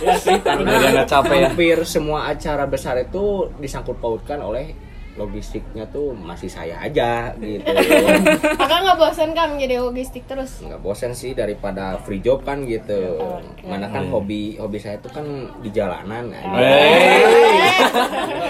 Ya 0.00 0.16
sih, 0.24 0.40
karena 0.40 1.04
capek 1.04 1.36
ya. 1.36 1.44
hampir 1.52 1.76
semua 1.84 2.32
acara 2.32 2.64
besar 2.64 2.96
itu 2.96 3.52
disangkut 3.60 4.00
pautkan 4.00 4.40
oleh 4.40 4.72
logistiknya 5.16 5.88
tuh 5.88 6.12
masih 6.12 6.48
saya 6.52 6.76
aja 6.80 7.32
gitu. 7.40 7.64
Kakak 8.60 8.80
nggak 8.84 8.98
bosan 9.00 9.32
kan 9.32 9.56
jadi 9.56 9.80
logistik 9.80 10.28
terus? 10.28 10.60
nggak 10.60 10.80
bosan 10.84 11.16
sih 11.16 11.32
daripada 11.32 11.96
free 12.04 12.20
job 12.20 12.44
kan 12.44 12.68
gitu. 12.68 13.16
Mana 13.64 13.88
kan 13.88 14.08
hobi 14.12 14.60
hobi 14.60 14.78
saya 14.78 15.00
tuh 15.00 15.10
kan 15.10 15.26
di 15.64 15.72
jalanan 15.72 16.30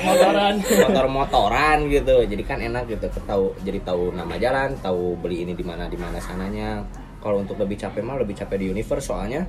motoran. 0.02 0.54
motor-motoran 0.87 1.78
gitu. 1.88 2.26
Jadi 2.26 2.42
kan 2.42 2.58
enak 2.58 2.90
gitu. 2.90 3.06
Tahu 3.25 3.62
jadi 3.62 3.78
tahu 3.87 4.12
nama 4.12 4.35
jalan 4.37 4.75
tahu 4.82 5.14
beli 5.23 5.46
ini 5.46 5.54
di 5.54 5.62
mana 5.62 5.87
di 5.87 5.96
mana 5.96 6.18
sananya. 6.18 6.82
Kalau 7.23 7.42
untuk 7.42 7.58
lebih 7.58 7.78
capek 7.78 8.02
mah 8.06 8.23
lebih 8.23 8.38
capek 8.38 8.58
di 8.61 8.66
universe 8.70 9.11
soalnya 9.11 9.46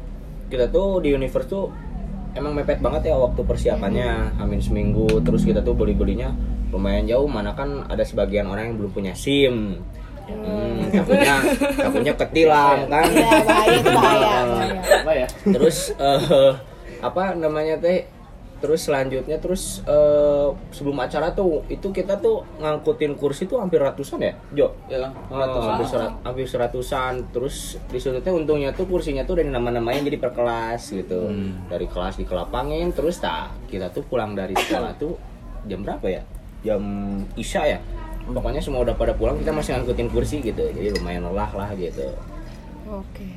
kita 0.47 0.71
tuh 0.71 1.03
di 1.03 1.11
universe 1.11 1.47
tuh 1.51 1.67
emang 2.37 2.53
mepet 2.53 2.79
banget 2.79 3.09
ya 3.09 3.15
waktu 3.17 3.41
persiapannya 3.41 4.37
amin 4.37 4.61
seminggu 4.61 5.09
terus 5.25 5.43
kita 5.43 5.59
tuh 5.65 5.73
beli 5.73 5.97
belinya 5.97 6.31
lumayan 6.69 7.09
jauh 7.09 7.27
mana 7.27 7.51
kan 7.57 7.83
ada 7.89 8.03
sebagian 8.05 8.45
orang 8.47 8.71
yang 8.71 8.75
belum 8.77 8.91
punya 8.93 9.13
sim 9.17 9.81
hmm, 10.27 10.91
takutnya 10.93 11.35
takutnya 11.79 12.13
ketilang 12.15 12.79
kan 12.91 13.07
Iya, 13.07 13.39
bahaya 13.47 13.71
itu 13.73 13.89
bahaya. 13.89 14.31
bahaya. 15.07 15.19
Ya? 15.23 15.27
terus 15.55 15.77
eh, 15.95 16.51
apa 16.99 17.33
namanya 17.37 17.75
teh 17.79 18.03
terus 18.57 18.81
selanjutnya 18.83 19.37
terus 19.37 19.85
eh, 19.85 20.49
sebelum 20.71 20.97
acara 20.97 21.29
tuh 21.29 21.61
itu 21.67 21.89
kita 21.89 22.17
tuh 22.17 22.41
ngangkutin 22.57 23.13
kursi 23.13 23.45
tuh 23.45 23.61
hampir 23.61 23.77
ratusan 23.77 24.17
ya 24.17 24.33
Jo? 24.49 24.73
Ya, 24.89 25.13
Oh, 25.29 25.37
hampir, 25.61 25.85
serat- 25.85 26.17
hampir 26.21 26.45
seratusan. 26.45 27.13
Terus 27.29 27.77
di 27.85 27.97
situ 27.97 28.17
teh 28.17 28.33
untungnya 28.33 28.73
tuh 28.73 28.85
kursinya 28.85 29.21
tuh 29.21 29.37
dari 29.37 29.47
nama-namain 29.47 30.01
jadi 30.01 30.17
per 30.17 30.33
kelas 30.33 30.89
gitu. 30.89 31.29
Dari 31.67 31.85
kelas 31.85 32.17
dikelapangin 32.17 32.89
terus 32.91 33.17
tak 33.17 33.53
kita 33.67 33.89
tuh 33.89 34.01
pulang 34.03 34.33
dari 34.33 34.53
sekolah 34.53 34.97
tuh 34.97 35.13
jam 35.65 35.85
berapa 35.85 36.07
ya? 36.09 36.21
Jam 36.65 36.81
isya 37.33 37.77
ya? 37.77 37.79
Pokoknya 38.25 38.59
semua 38.59 38.81
udah 38.81 38.91
pada 38.91 39.13
pulang 39.13 39.37
kita 39.37 39.53
masih 39.53 39.77
ngangkutin 39.77 40.09
kursi 40.09 40.41
gitu. 40.41 40.65
Jadi 40.67 40.97
lumayan 40.97 41.29
lelah 41.29 41.51
lah 41.53 41.69
gitu. 41.77 42.09
Oke. 42.87 43.29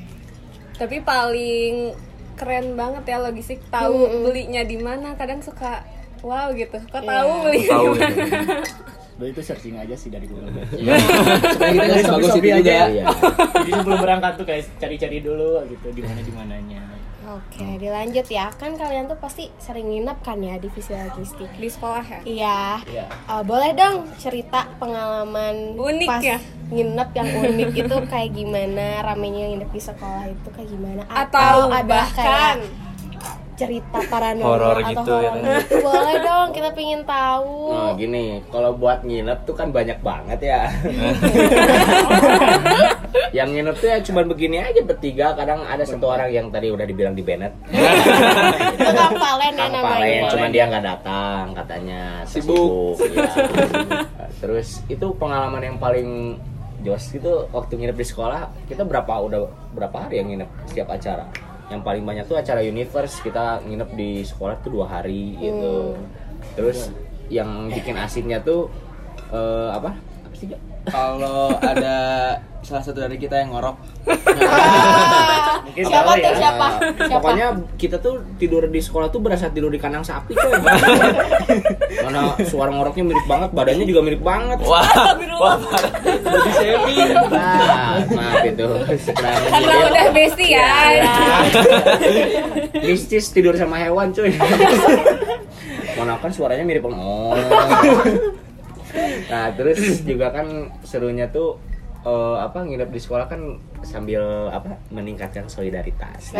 Tapi 0.73 0.97
paling 0.99 1.93
keren 2.41 2.73
banget 2.73 3.03
ya 3.05 3.17
logistik 3.21 3.61
tahu 3.69 4.09
belinya 4.25 4.65
di 4.65 4.81
mana. 4.81 5.13
Kadang 5.13 5.45
suka 5.45 5.85
wow 6.25 6.49
gitu. 6.57 6.81
Tahu 6.89 7.31
belinya 7.45 7.69
Tahu 7.69 7.85
di 7.93 7.99
mana. 8.01 8.09
gitu. 8.09 8.35
Dulu 9.21 9.29
itu 9.29 9.41
searching 9.45 9.77
aja 9.77 9.93
sih 9.93 10.09
dari 10.09 10.25
Google. 10.25 10.49
Iya. 10.73 10.97
Kita 10.97 11.85
Dari 11.85 12.01
sebagus 12.01 12.33
itu 12.41 12.49
juga. 12.49 12.89
Iya. 12.89 13.05
Jadi 13.61 13.71
sebelum 13.77 13.99
berangkat 14.01 14.33
tuh 14.41 14.45
kayak 14.49 14.65
cari-cari 14.81 15.17
dulu 15.21 15.61
gitu 15.69 15.87
di 15.93 16.01
mana 16.01 16.19
di 16.25 16.33
mananya. 16.33 16.81
Oke, 17.31 17.77
dilanjut 17.77 18.27
ya. 18.27 18.49
Kan 18.51 18.75
kalian 18.75 19.05
tuh 19.05 19.15
pasti 19.15 19.47
sering 19.55 19.87
nginep 19.87 20.19
kan 20.19 20.37
ya 20.37 20.55
divisi 20.55 20.91
logistik. 20.91 21.47
Di 21.53 21.65
sekolah 21.65 22.03
ya. 22.03 22.19
Iya. 22.21 22.59
Iya. 22.85 23.03
Eh, 23.07 23.41
boleh 23.41 23.71
dong 23.71 24.05
cerita 24.15 24.67
pengalaman 24.75 25.73
Unik 25.73 26.05
pas 26.05 26.21
ya? 26.21 26.37
nginep 26.67 27.09
yang 27.13 27.27
unik 27.45 27.69
itu 27.77 27.95
kayak 28.05 28.29
gimana 28.31 28.85
ramenya 29.01 29.43
nginep 29.49 29.69
di 29.69 29.81
sekolah 29.81 30.23
itu 30.25 30.47
kayak 30.49 30.67
gimana 30.69 31.01
Atau 31.05 31.67
ada 31.67 31.83
bahkan 31.83 32.55
kayak 32.59 32.79
cerita 33.53 33.99
paranormal 34.09 34.49
Horor 34.49 34.77
atau 34.79 34.89
gitu 34.89 35.11
ya 35.13 35.29
horor 35.29 35.37
kan? 35.37 35.61
gitu. 35.61 35.75
boleh 35.83 36.15
dong 36.19 36.47
kita 36.49 36.69
pengen 36.71 37.01
tahu 37.05 37.53
Nah 37.69 37.91
gini, 37.93 38.25
kalau 38.49 38.71
buat 38.73 38.99
nginep 39.01 39.39
tuh 39.43 39.53
kan 39.53 39.67
banyak 39.69 39.97
banget 40.01 40.39
ya. 40.43 40.61
yang 43.29 43.53
nginep 43.53 43.75
tuh 43.77 43.87
ya 43.87 43.97
cuman 44.01 44.25
begini 44.25 44.57
aja 44.57 44.81
bertiga. 44.81 45.37
Kadang 45.37 45.61
ada 45.63 45.85
satu 45.85 46.09
orang 46.09 46.29
yang 46.33 46.47
tadi 46.49 46.73
udah 46.73 46.85
dibilang 46.85 47.13
di 47.13 47.23
Bennett. 47.23 47.53
itu 47.71 48.91
Kang 48.97 49.15
Valen 49.15 49.53
ya 49.53 49.67
namanya 49.69 50.21
cuman 50.33 50.49
dia 50.49 50.63
nggak 50.67 50.85
datang 50.85 51.43
katanya 51.53 52.01
Sibuk. 52.25 52.97
Iya. 53.01 53.29
Terus 54.41 54.81
itu 54.89 55.07
pengalaman 55.15 55.61
yang 55.61 55.77
paling 55.77 56.41
jos 56.81 57.13
gitu 57.13 57.45
waktu 57.53 57.77
nginep 57.77 57.97
di 57.97 58.05
sekolah 58.05 58.49
kita 58.65 58.81
berapa 58.81 59.13
udah 59.21 59.41
berapa 59.77 60.09
hari 60.09 60.21
yang 60.21 60.33
nginep 60.33 60.49
setiap 60.65 60.89
acara 60.89 61.29
yang 61.69 61.85
paling 61.85 62.03
banyak 62.03 62.25
tuh 62.27 62.35
acara 62.35 62.59
universe 62.65 63.21
kita 63.23 63.61
nginep 63.63 63.89
di 63.95 64.25
sekolah 64.25 64.59
tuh 64.65 64.81
dua 64.81 64.85
hari 64.89 65.37
gitu 65.39 65.95
terus 66.57 66.89
yang 67.31 67.71
bikin 67.71 67.95
asiknya 67.95 68.43
tuh 68.43 68.67
eh, 69.31 69.69
apa 69.71 69.95
apa 69.95 70.35
sih? 70.35 70.51
Kalau 70.87 71.53
ada 71.61 71.97
salah 72.61 72.81
satu 72.85 73.01
dari 73.01 73.17
kita 73.17 73.37
yang 73.41 73.53
ngorok, 73.53 73.77
Mungkin 75.65 75.83
siapa 75.85 76.11
tuh 76.13 76.25
ya. 76.25 76.33
siapa 76.37 76.67
Nah, 76.77 77.07
siapa 77.09 77.21
Pokoknya 77.21 77.47
kita 77.77 77.97
tuh 78.01 78.21
tidur 78.37 78.65
di 78.69 78.81
sekolah 78.81 79.09
tuh 79.09 79.21
berasa 79.21 79.49
tidur 79.49 79.69
di 79.73 79.77
kandang 79.81 80.05
sapi 80.05 80.33
coy. 80.33 80.51
Karena 82.01 82.33
suara 82.45 82.69
ngoroknya 82.73 83.03
mirip 83.05 83.25
banget, 83.25 83.49
badannya 83.53 83.85
juga 83.85 84.01
mirip 84.05 84.21
banget. 84.21 84.57
Wah, 84.65 85.17
wah, 85.37 85.57
Body 86.01 86.51
shaming. 86.57 87.09
Nah, 87.29 88.01
maaf 88.09 88.43
itu. 88.45 88.67
Sekarang 89.09 89.49
Karena 89.53 89.73
udah 89.89 90.05
besti 90.13 90.45
ya. 90.53 90.69
mistis 92.81 93.25
tidur 93.29 93.53
sama 93.57 93.77
hewan 93.81 94.13
cuy. 94.13 94.33
Mana 95.97 96.17
kan 96.17 96.31
suaranya 96.33 96.65
mirip 96.65 96.87
oh. 96.89 97.37
Nah, 99.31 99.53
terus 99.55 100.03
juga 100.03 100.31
kan 100.31 100.47
serunya 100.83 101.29
tuh 101.31 101.57
eh, 102.05 102.37
apa 102.41 102.65
nginep 102.65 102.89
di 102.89 102.99
sekolah 103.01 103.25
kan 103.29 103.41
sambil 103.81 104.49
apa 104.49 104.77
meningkatkan 104.93 105.45
solidaritas. 105.49 106.33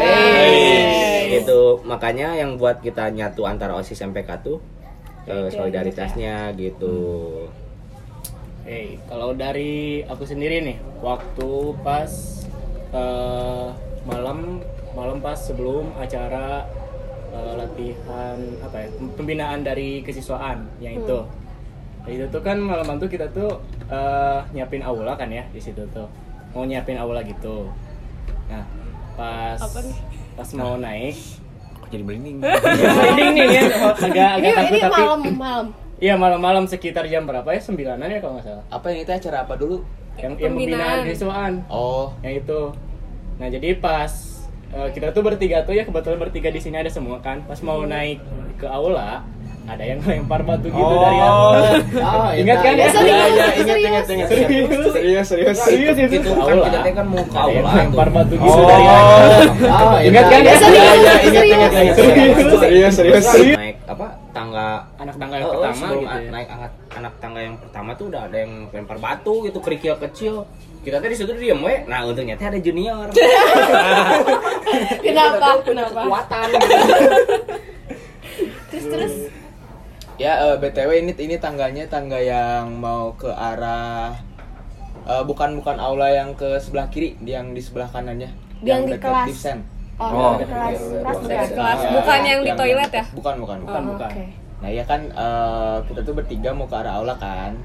Itu 1.42 1.82
makanya 1.86 2.38
yang 2.38 2.58
buat 2.58 2.82
kita 2.82 3.10
nyatu 3.14 3.46
antara 3.46 3.74
OSIS 3.78 4.02
MPK 4.02 4.30
tuh 4.46 4.58
eh, 5.26 5.50
solidaritasnya 5.50 6.54
gitu. 6.58 6.96
Hey, 8.62 9.02
kalau 9.10 9.34
dari 9.34 10.06
aku 10.06 10.22
sendiri 10.22 10.62
nih, 10.62 10.78
waktu 11.02 11.50
pas 11.82 12.10
eh, 12.94 13.68
malam 14.06 14.62
malam 14.94 15.18
pas 15.18 15.38
sebelum 15.40 15.90
acara 15.98 16.70
eh, 17.34 17.54
latihan 17.58 18.38
apa 18.62 18.86
ya 18.86 18.88
pembinaan 19.18 19.66
dari 19.66 20.06
kesiswaan 20.06 20.70
yang 20.78 21.02
itu, 21.02 21.20
Nah, 21.26 21.41
itu 22.04 22.26
tuh 22.28 22.42
kan 22.42 22.58
malam 22.58 22.98
tuh 22.98 23.06
kita 23.06 23.30
tuh 23.30 23.62
eh, 23.86 24.40
nyiapin 24.52 24.82
aula 24.82 25.14
kan 25.14 25.30
ya 25.30 25.46
di 25.50 25.62
situ 25.62 25.86
tuh 25.90 26.10
mau 26.52 26.66
nyiapin 26.66 26.98
aula 26.98 27.22
gitu. 27.22 27.70
Nah 28.50 28.66
pas 29.14 29.60
pas 30.34 30.50
mau 30.54 30.76
naik, 30.76 31.14
Kok 31.78 31.90
jadi 31.90 32.04
merinding? 32.04 32.38
ini 33.12 33.24
nih 33.36 33.46
ya 33.52 33.62
agak 33.94 34.30
agak 34.40 34.52
takut 34.56 34.72
ini 34.72 34.80
tapi 34.82 34.98
malam 34.98 35.22
malam. 35.36 35.68
Iya 36.02 36.18
malam-malam 36.18 36.66
sekitar 36.66 37.06
jam 37.06 37.30
berapa 37.30 37.46
ya? 37.46 37.62
Sembilanan 37.62 38.10
ya 38.10 38.18
kalau 38.18 38.34
nggak 38.34 38.46
salah. 38.48 38.66
Apa 38.68 38.90
ini 38.90 39.06
teh 39.06 39.14
acara 39.14 39.46
apa 39.46 39.54
dulu? 39.54 39.86
Yang 40.18 40.34
yang 40.42 40.54
pembinaan 40.58 40.82
Pembinaan. 40.82 41.00
kesiswaan. 41.06 41.54
Oh, 41.70 42.10
Yang 42.20 42.34
itu. 42.42 42.62
Nah 43.38 43.48
jadi 43.48 43.70
pas 43.78 44.10
eh, 44.74 44.90
kita 44.92 45.14
tuh 45.14 45.22
bertiga 45.22 45.62
tuh 45.62 45.78
ya 45.78 45.86
kebetulan 45.86 46.18
bertiga 46.18 46.50
di 46.50 46.58
sini 46.58 46.82
ada 46.82 46.90
semua 46.90 47.22
kan. 47.22 47.46
Pas 47.46 47.62
mau 47.62 47.86
naik 47.86 48.18
ke 48.58 48.66
aula 48.66 49.22
ada 49.64 49.84
yang 49.84 50.00
lempar 50.02 50.42
batu 50.42 50.68
gitu 50.68 50.94
dari 50.96 51.18
aula. 51.18 51.62
Oh, 51.96 52.30
Ingat 52.34 52.58
kan? 52.60 52.74
Ya, 52.74 52.88
serius, 52.88 52.92
serius, 52.92 53.30
ingat, 53.32 53.52
serius. 53.56 53.80
ingat, 53.80 54.06
ingat. 54.06 54.28
Serius? 54.28 54.92
serius 54.92 55.26
serius. 55.28 55.58
Serius 55.58 55.96
itu. 55.98 56.16
Itu 56.18 56.30
kan 56.34 56.44
Aula. 56.52 56.66
kita 56.68 56.90
kan 56.92 57.06
mau 57.06 57.22
yang 57.22 57.32
aula 57.32 57.70
lempar 57.78 58.08
tuh. 58.08 58.14
batu 58.14 58.34
gitu 58.36 58.52
Oh. 58.52 58.68
dari 58.68 58.86
aula. 58.86 59.28
Oh, 59.64 59.98
Ingat 60.02 60.26
kan? 60.28 60.40
Ya, 60.42 60.56
serius, 60.56 60.76
ya, 60.76 60.92
serius. 60.92 61.22
ingat, 61.24 61.46
ingat, 61.46 61.72
ingat. 61.74 61.96
Serius. 61.96 62.38
Serius 62.60 62.94
serius. 62.94 63.24
Serius. 63.24 63.58
Naik 63.58 63.78
apa? 63.86 64.08
Tangga 64.32 64.68
Anak 64.98 65.16
tangga 65.18 65.36
yang 65.38 65.46
Oh, 65.46 65.54
pertama 65.60 65.86
gitu 65.92 65.96
ya. 66.18 66.30
naik 66.32 66.50
anak 66.50 66.72
anak 66.92 67.14
tangga 67.18 67.40
yang 67.42 67.56
pertama 67.58 67.90
tuh 67.94 68.06
udah 68.08 68.22
ada 68.24 68.38
yang 68.38 68.54
lempar 68.70 68.98
batu 68.98 69.44
gitu 69.44 69.60
kerikil 69.60 69.96
kecil 70.00 70.36
kita 70.82 70.98
tadi 70.98 71.14
situ 71.14 71.32
diem 71.34 71.60
we 71.60 71.84
nah 71.84 72.02
untungnya 72.02 72.34
teh 72.34 72.48
ada 72.48 72.56
junior 72.58 73.12
Kenapa? 75.04 75.60
Kenapa? 75.62 76.00
kekuatan 76.00 76.48
gitu. 76.50 76.68
Terus 78.72 78.86
terus. 78.88 79.14
Ya 80.16 80.38
eh, 80.44 80.56
btw 80.56 80.92
ini 81.00 81.12
ini 81.16 81.36
tangganya 81.36 81.88
tangga 81.88 82.18
yang 82.18 82.78
mau 82.78 83.16
ke 83.16 83.28
arah 83.28 84.14
eh, 85.04 85.24
bukan 85.24 85.58
bukan 85.58 85.78
aula 85.78 86.08
yang 86.10 86.34
ke 86.34 86.58
sebelah 86.58 86.88
kiri, 86.88 87.18
yang 87.22 87.52
di 87.52 87.60
sebelah 87.60 87.90
kanannya. 87.90 88.30
Yang 88.62 88.82
di 88.84 88.92
dekat 88.94 89.10
kelas. 89.10 89.28
Divsen. 89.28 89.60
Oh, 89.98 90.10
Oh. 90.10 90.34
kelas 90.38 90.78
kelas 90.78 91.18
Kelas. 91.18 91.18
bukan? 91.22 91.48
Kelas. 91.52 91.80
Ya, 91.80 91.90
Bukan 91.92 92.20
yang 92.24 92.40
di 92.40 92.48
yang- 92.48 92.60
toilet 92.60 92.92
ya? 92.92 93.06
Bukan 93.12 93.36
bukan 93.38 93.58
bukan. 93.62 93.82
bukan. 93.88 94.10
Oke. 94.10 94.26
Nah 94.62 94.70
ya 94.70 94.84
kan 94.84 95.02
eh, 95.08 95.78
kita 95.86 96.02
tuh 96.02 96.14
bertiga 96.14 96.50
mau 96.52 96.66
ke 96.66 96.76
arah 96.76 96.94
aula 96.96 97.18
kan, 97.18 97.58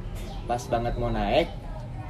pas 0.47 0.63
banget 0.63 0.97
mau 0.97 1.09
naik, 1.11 1.49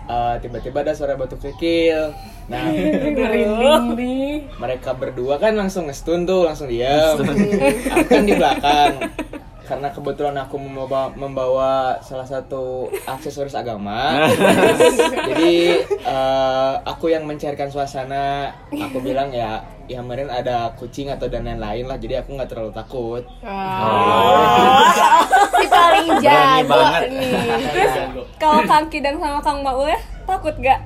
eh, 0.06 0.34
tiba-tiba 0.40 0.78
ada 0.80 0.94
suara 0.94 1.14
batu 1.14 1.34
kerikil. 1.36 2.14
Nah 2.46 2.70
Merinding 3.18 4.46
mereka 4.52 4.94
berdua 4.94 5.34
kan 5.36 5.54
langsung 5.54 5.90
ngestun 5.90 6.22
tuh, 6.22 6.46
langsung 6.46 6.70
diam. 6.70 7.18
aku 7.18 8.06
kan 8.06 8.22
di 8.22 8.32
belakang. 8.32 8.94
Karena 9.66 9.90
kebetulan 9.90 10.38
aku 10.38 10.62
membawa, 10.62 11.10
membawa 11.18 11.70
salah 11.98 12.22
satu 12.22 12.86
aksesoris 13.02 13.58
agama, 13.58 14.30
jadi 15.34 15.82
eh, 15.90 16.74
aku 16.86 17.10
yang 17.10 17.26
mencairkan 17.26 17.66
suasana. 17.66 18.54
Aku 18.70 19.02
bilang 19.02 19.34
ya, 19.34 19.58
ya 19.90 19.98
kemarin 19.98 20.30
ada 20.30 20.70
kucing 20.78 21.10
atau 21.10 21.26
dan 21.26 21.50
lain-lain 21.50 21.82
lah, 21.82 21.98
jadi 21.98 22.22
aku 22.22 22.38
nggak 22.38 22.46
terlalu 22.46 22.70
takut. 22.70 23.22
Oh. 23.42 24.86
Si 25.56 25.66
paling 25.66 26.20
jago 26.20 26.68
banget. 26.68 27.02
nih. 27.10 27.32
Terus 27.74 27.92
kalau 28.36 28.60
Kang 28.68 28.86
Kidang 28.86 29.16
sama 29.16 29.40
Kang 29.40 29.64
Maul 29.64 29.88
ya 29.88 29.98
takut 30.28 30.52
gak? 30.60 30.80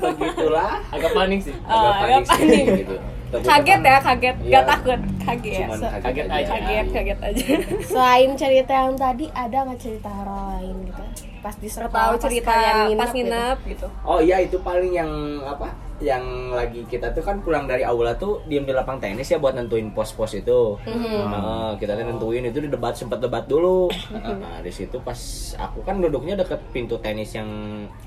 Begitulah 0.00 0.80
Agak 0.90 1.10
panik 1.12 1.40
sih. 1.42 1.54
Oh, 1.66 1.90
agak 1.92 2.24
sih, 2.24 2.30
panik. 2.30 2.64
gitu. 2.86 2.96
Kaget 3.34 3.80
ya, 3.80 3.98
kaget. 3.98 4.36
Iya. 4.40 4.52
Gak 4.52 4.64
takut, 4.68 5.00
kaget. 5.20 5.54
cuman 5.60 5.76
So- 5.76 5.90
kaget, 5.90 6.02
kaget 6.02 6.26
aja. 6.28 6.50
Kaget, 6.54 6.86
kaget 6.90 7.18
aja. 7.20 7.44
Selain 7.90 8.30
cerita 8.34 8.72
yang 8.80 8.94
tadi, 8.94 9.24
ada 9.32 9.58
nggak 9.64 9.78
cerita 9.78 10.08
horor 10.08 10.40
lain 10.54 10.76
gitu? 10.84 11.02
Pas 11.40 11.54
di 11.54 11.68
sekolah, 11.68 11.90
Tahu 11.90 12.12
pas 12.12 12.22
cerita 12.22 12.52
kalian 12.52 12.96
pas 12.96 13.06
gitu. 13.06 13.16
nginep 13.20 13.58
gitu. 13.68 13.86
Oh 14.02 14.18
iya 14.18 14.36
itu 14.38 14.56
paling 14.58 14.92
yang 14.92 15.10
apa? 15.42 15.68
Yang 15.96 16.24
lagi 16.50 16.80
kita 16.84 17.06
tuh 17.10 17.20
kan 17.20 17.38
pulang 17.38 17.64
dari 17.64 17.80
aula 17.80 18.12
tuh 18.14 18.42
diem 18.44 18.62
di 18.62 18.72
lapang 18.72 18.96
tenis 18.96 19.28
ya 19.28 19.36
buat 19.36 19.52
nentuin 19.52 19.92
pos-pos 19.92 20.34
itu. 20.34 20.74
Nah, 20.84 21.76
kita 21.76 21.94
tuh 21.94 22.04
nentuin 22.04 22.42
itu 22.42 22.58
di 22.58 22.66
debat 22.66 22.92
sempat 22.92 23.20
debat 23.20 23.44
dulu. 23.44 23.86
Nah, 24.10 24.58
di 24.58 24.70
situ 24.70 24.98
pas 24.98 25.16
aku 25.54 25.82
kan 25.82 26.00
duduknya 26.00 26.34
deket 26.34 26.58
pintu 26.70 26.96
tenis 26.96 27.30
yang 27.32 27.46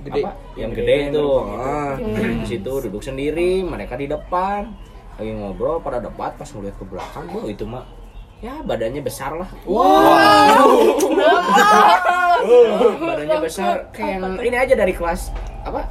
Gede. 0.01 0.19
apa? 0.19 0.31
Yang 0.55 0.71
gede 0.73 0.83
gede, 0.83 1.09
itu. 1.09 1.27
yang 1.29 1.47
Ah, 1.47 1.93
di 2.35 2.47
situ 2.47 2.71
duduk 2.81 3.01
sendiri, 3.01 3.61
mereka 3.61 3.93
di 3.93 4.05
depan 4.05 4.67
lagi 5.17 5.31
ngobrol 5.33 5.81
pada 5.81 5.97
debat 5.97 6.31
pas 6.37 6.45
ngeliat 6.45 6.77
ke 6.77 6.85
belakang, 6.85 7.25
wah 7.33 7.45
itu 7.49 7.65
mah 7.65 7.85
ya 8.37 8.61
badannya 8.61 9.01
besar 9.01 9.33
lah. 9.33 9.49
badannya 13.01 13.37
besar. 13.41 13.89
kayak 13.89 14.21
yang 14.21 14.37
ini 14.37 14.57
aja 14.57 14.73
dari 14.77 14.93
kelas 14.93 15.33
apa 15.65 15.83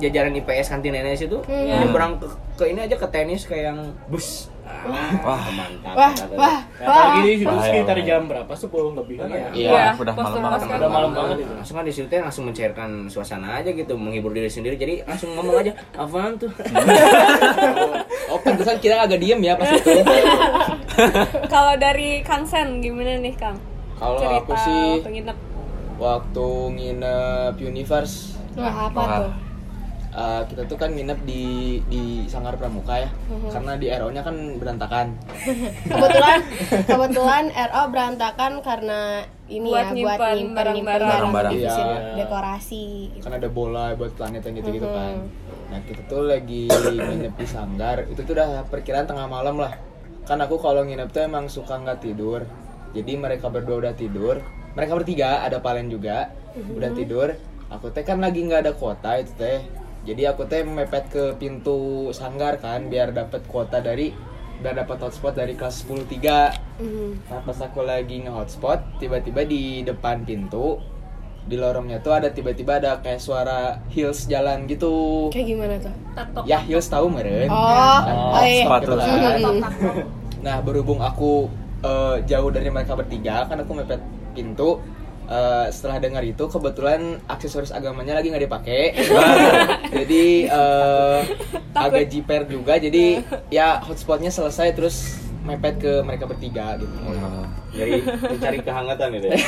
jajaran 0.00 0.32
IPS 0.32 0.72
kantin 0.72 0.96
NS 0.96 1.28
itu 1.28 1.38
nyebrang 1.48 2.16
ke, 2.18 2.26
ke 2.56 2.64
ini 2.72 2.88
aja 2.88 2.96
ke 2.96 3.06
tenis 3.12 3.44
kayak 3.44 3.64
yang 3.72 3.78
bus 4.08 4.49
Wah. 4.80 5.44
mantap 5.50 5.92
Wah, 5.92 6.12
wah, 6.80 7.06
di 7.20 7.36
situ 7.36 7.44
Bahaya, 7.44 7.68
sekitar 7.68 7.98
jam 8.00 8.24
berapa? 8.24 8.48
10 8.48 8.96
lebih 8.96 9.14
kan 9.18 9.28
ya. 9.28 9.46
Iya. 9.52 9.70
Wah, 9.70 9.92
udah 9.94 10.14
pas 10.14 10.24
malam 10.32 10.40
banget. 10.56 10.78
Udah 10.80 10.90
malam 10.90 11.10
banget 11.12 11.36
itu. 11.38 11.52
langsung 11.52 11.76
kan 11.76 11.84
di 11.84 11.92
situ 11.92 12.06
langsung 12.08 12.44
mencairkan 12.44 12.90
suasana 13.06 13.60
aja 13.60 13.70
gitu 13.70 13.92
menghibur 13.94 14.32
diri 14.32 14.48
sendiri 14.48 14.74
jadi 14.74 15.04
langsung 15.04 15.34
ngomong 15.34 15.60
aja 15.60 15.72
apaan 15.94 16.34
tuh 16.34 16.48
Oh 18.30 18.38
pantesan 18.38 18.78
kita 18.78 18.94
agak 18.96 19.18
diem 19.18 19.40
ya 19.40 19.54
pas 19.54 19.68
itu. 19.68 19.90
Kalau 21.52 21.74
dari 21.76 22.22
Kang 22.22 22.46
Sen 22.46 22.78
gimana 22.78 23.18
nih 23.18 23.34
Kang? 23.34 23.58
Kalau 23.94 24.16
Cerita 24.16 24.38
aku 24.40 24.52
sih 24.56 24.80
waktu 24.96 25.10
nginep. 25.12 25.38
waktu 25.98 26.46
nginep 26.72 27.54
Universe 27.60 28.38
Wah, 28.54 28.86
apa 28.86 28.96
Wah. 28.96 29.18
tuh? 29.20 29.32
Eh, 30.10 30.42
kita 30.44 30.62
tuh 30.64 30.74
kan 30.74 30.90
nginep 30.90 31.22
di 31.22 31.44
di 31.86 32.02
Sanggar 32.26 32.54
Pramuka 32.54 32.98
ya. 32.98 33.10
Karena 33.48 33.74
di 33.74 33.86
RO-nya 33.88 34.22
kan 34.22 34.36
berantakan. 34.58 35.06
Kebetulan 35.90 36.38
kebetulan 36.84 37.44
RO 37.48 37.82
berantakan 37.88 38.52
karena 38.60 39.00
ini 39.46 39.66
Buat 39.66 39.90
ya 39.90 39.90
buat 39.90 39.94
nyimpen 39.94 40.34
nyimpen 40.36 40.54
barang-barang. 40.54 41.08
Barang-barang. 41.08 41.52
nyimpen 41.52 41.86
Iya. 41.86 42.16
dekorasi. 42.16 42.84
gitu. 43.12 43.22
Kan 43.22 43.32
ada 43.34 43.48
bola 43.48 43.94
buat 43.94 44.12
planet 44.12 44.42
yang 44.42 44.54
gitu-gitu 44.56 44.84
Mhm. 44.84 44.94
kan. 44.94 45.14
Nah, 45.70 45.80
kita 45.86 46.02
tuh 46.04 46.26
lagi 46.26 46.66
nginep 46.66 47.34
di 47.36 47.46
Sanggar. 47.46 48.02
Itu 48.04 48.22
tuh 48.22 48.34
udah 48.34 48.66
perkiraan 48.66 49.06
tengah 49.06 49.26
malam 49.26 49.54
lah. 49.56 49.74
Kan 50.22 50.38
aku 50.38 50.58
kalau 50.58 50.82
nginep 50.82 51.08
tuh 51.08 51.22
emang 51.22 51.46
suka 51.46 51.74
nggak 51.76 51.98
tidur. 52.00 52.42
Jadi 52.90 53.14
mereka 53.14 53.46
berdua 53.46 53.78
udah 53.80 53.94
tidur. 53.94 54.42
Mereka 54.70 54.92
bertiga 54.92 55.42
ada 55.42 55.58
Palen 55.58 55.86
juga 55.86 56.30
udah 56.54 56.90
tidur. 56.92 57.34
Aku 57.70 57.90
teh 57.90 58.02
kan 58.02 58.18
lagi 58.18 58.42
nggak 58.42 58.66
ada 58.66 58.72
kuota 58.72 59.14
itu 59.16 59.30
teh. 59.36 59.62
Jadi 60.00 60.22
aku 60.24 60.48
teh 60.48 60.64
mepet 60.64 61.12
ke 61.12 61.24
pintu 61.36 62.08
sanggar 62.16 62.56
kan 62.56 62.88
biar 62.88 63.12
dapat 63.12 63.44
kuota 63.44 63.84
dari 63.84 64.16
biar 64.60 64.76
dapat 64.76 64.96
hotspot 65.00 65.36
dari 65.36 65.56
kelas 65.56 65.84
10 65.88 66.04
3. 66.08 66.52
Mhm. 66.80 67.28
Nah 67.28 67.40
pas 67.44 67.58
aku 67.60 67.80
lagi 67.84 68.24
nge-hotspot, 68.24 69.00
tiba-tiba 69.00 69.44
di 69.44 69.84
depan 69.84 70.24
pintu 70.24 70.80
di 71.40 71.56
lorongnya 71.56 72.04
tuh 72.04 72.12
ada 72.12 72.28
tiba-tiba 72.28 72.76
ada 72.76 73.00
kayak 73.00 73.20
suara 73.20 73.80
heels 73.88 74.28
jalan 74.28 74.68
gitu. 74.68 75.28
Kayak 75.32 75.46
gimana 75.48 75.74
tuh? 75.80 75.94
Tatok. 76.12 76.44
Ya 76.44 76.58
heels 76.60 76.88
tahu 76.88 77.08
meren. 77.08 77.48
Oh, 77.48 78.00
oh 78.36 78.44
iya. 78.44 78.64
sepatu. 78.68 78.92
gitu 78.92 79.00
kan. 79.00 79.40
Mhm. 79.40 80.04
Nah 80.44 80.56
berhubung 80.64 81.00
aku 81.00 81.48
eh, 81.80 82.16
jauh 82.28 82.52
dari 82.52 82.68
mereka 82.68 82.92
bertiga, 82.96 83.48
kan 83.48 83.64
aku 83.64 83.72
mepet 83.72 84.00
pintu. 84.36 84.80
Eh, 85.30 85.66
setelah 85.70 86.02
dengar 86.02 86.26
itu 86.26 86.42
kebetulan 86.50 87.22
aksesoris 87.30 87.70
agamanya 87.70 88.18
lagi 88.18 88.34
nggak 88.34 88.50
dipakai, 88.50 88.98
jadi 90.02 90.50
eh, 90.50 91.18
agak 91.70 92.10
jiper 92.10 92.50
juga. 92.50 92.82
Jadi 92.82 93.22
ya 93.62 93.78
hotspotnya 93.78 94.34
selesai 94.34 94.74
terus 94.74 95.22
mepet 95.46 95.78
ke 95.78 96.02
mereka 96.02 96.26
bertiga 96.26 96.76
gitu. 96.76 96.92
jadi 97.70 98.02
mencari 98.02 98.58
kehangatan 98.60 99.08
gitu 99.16 99.26
ya 99.32 99.38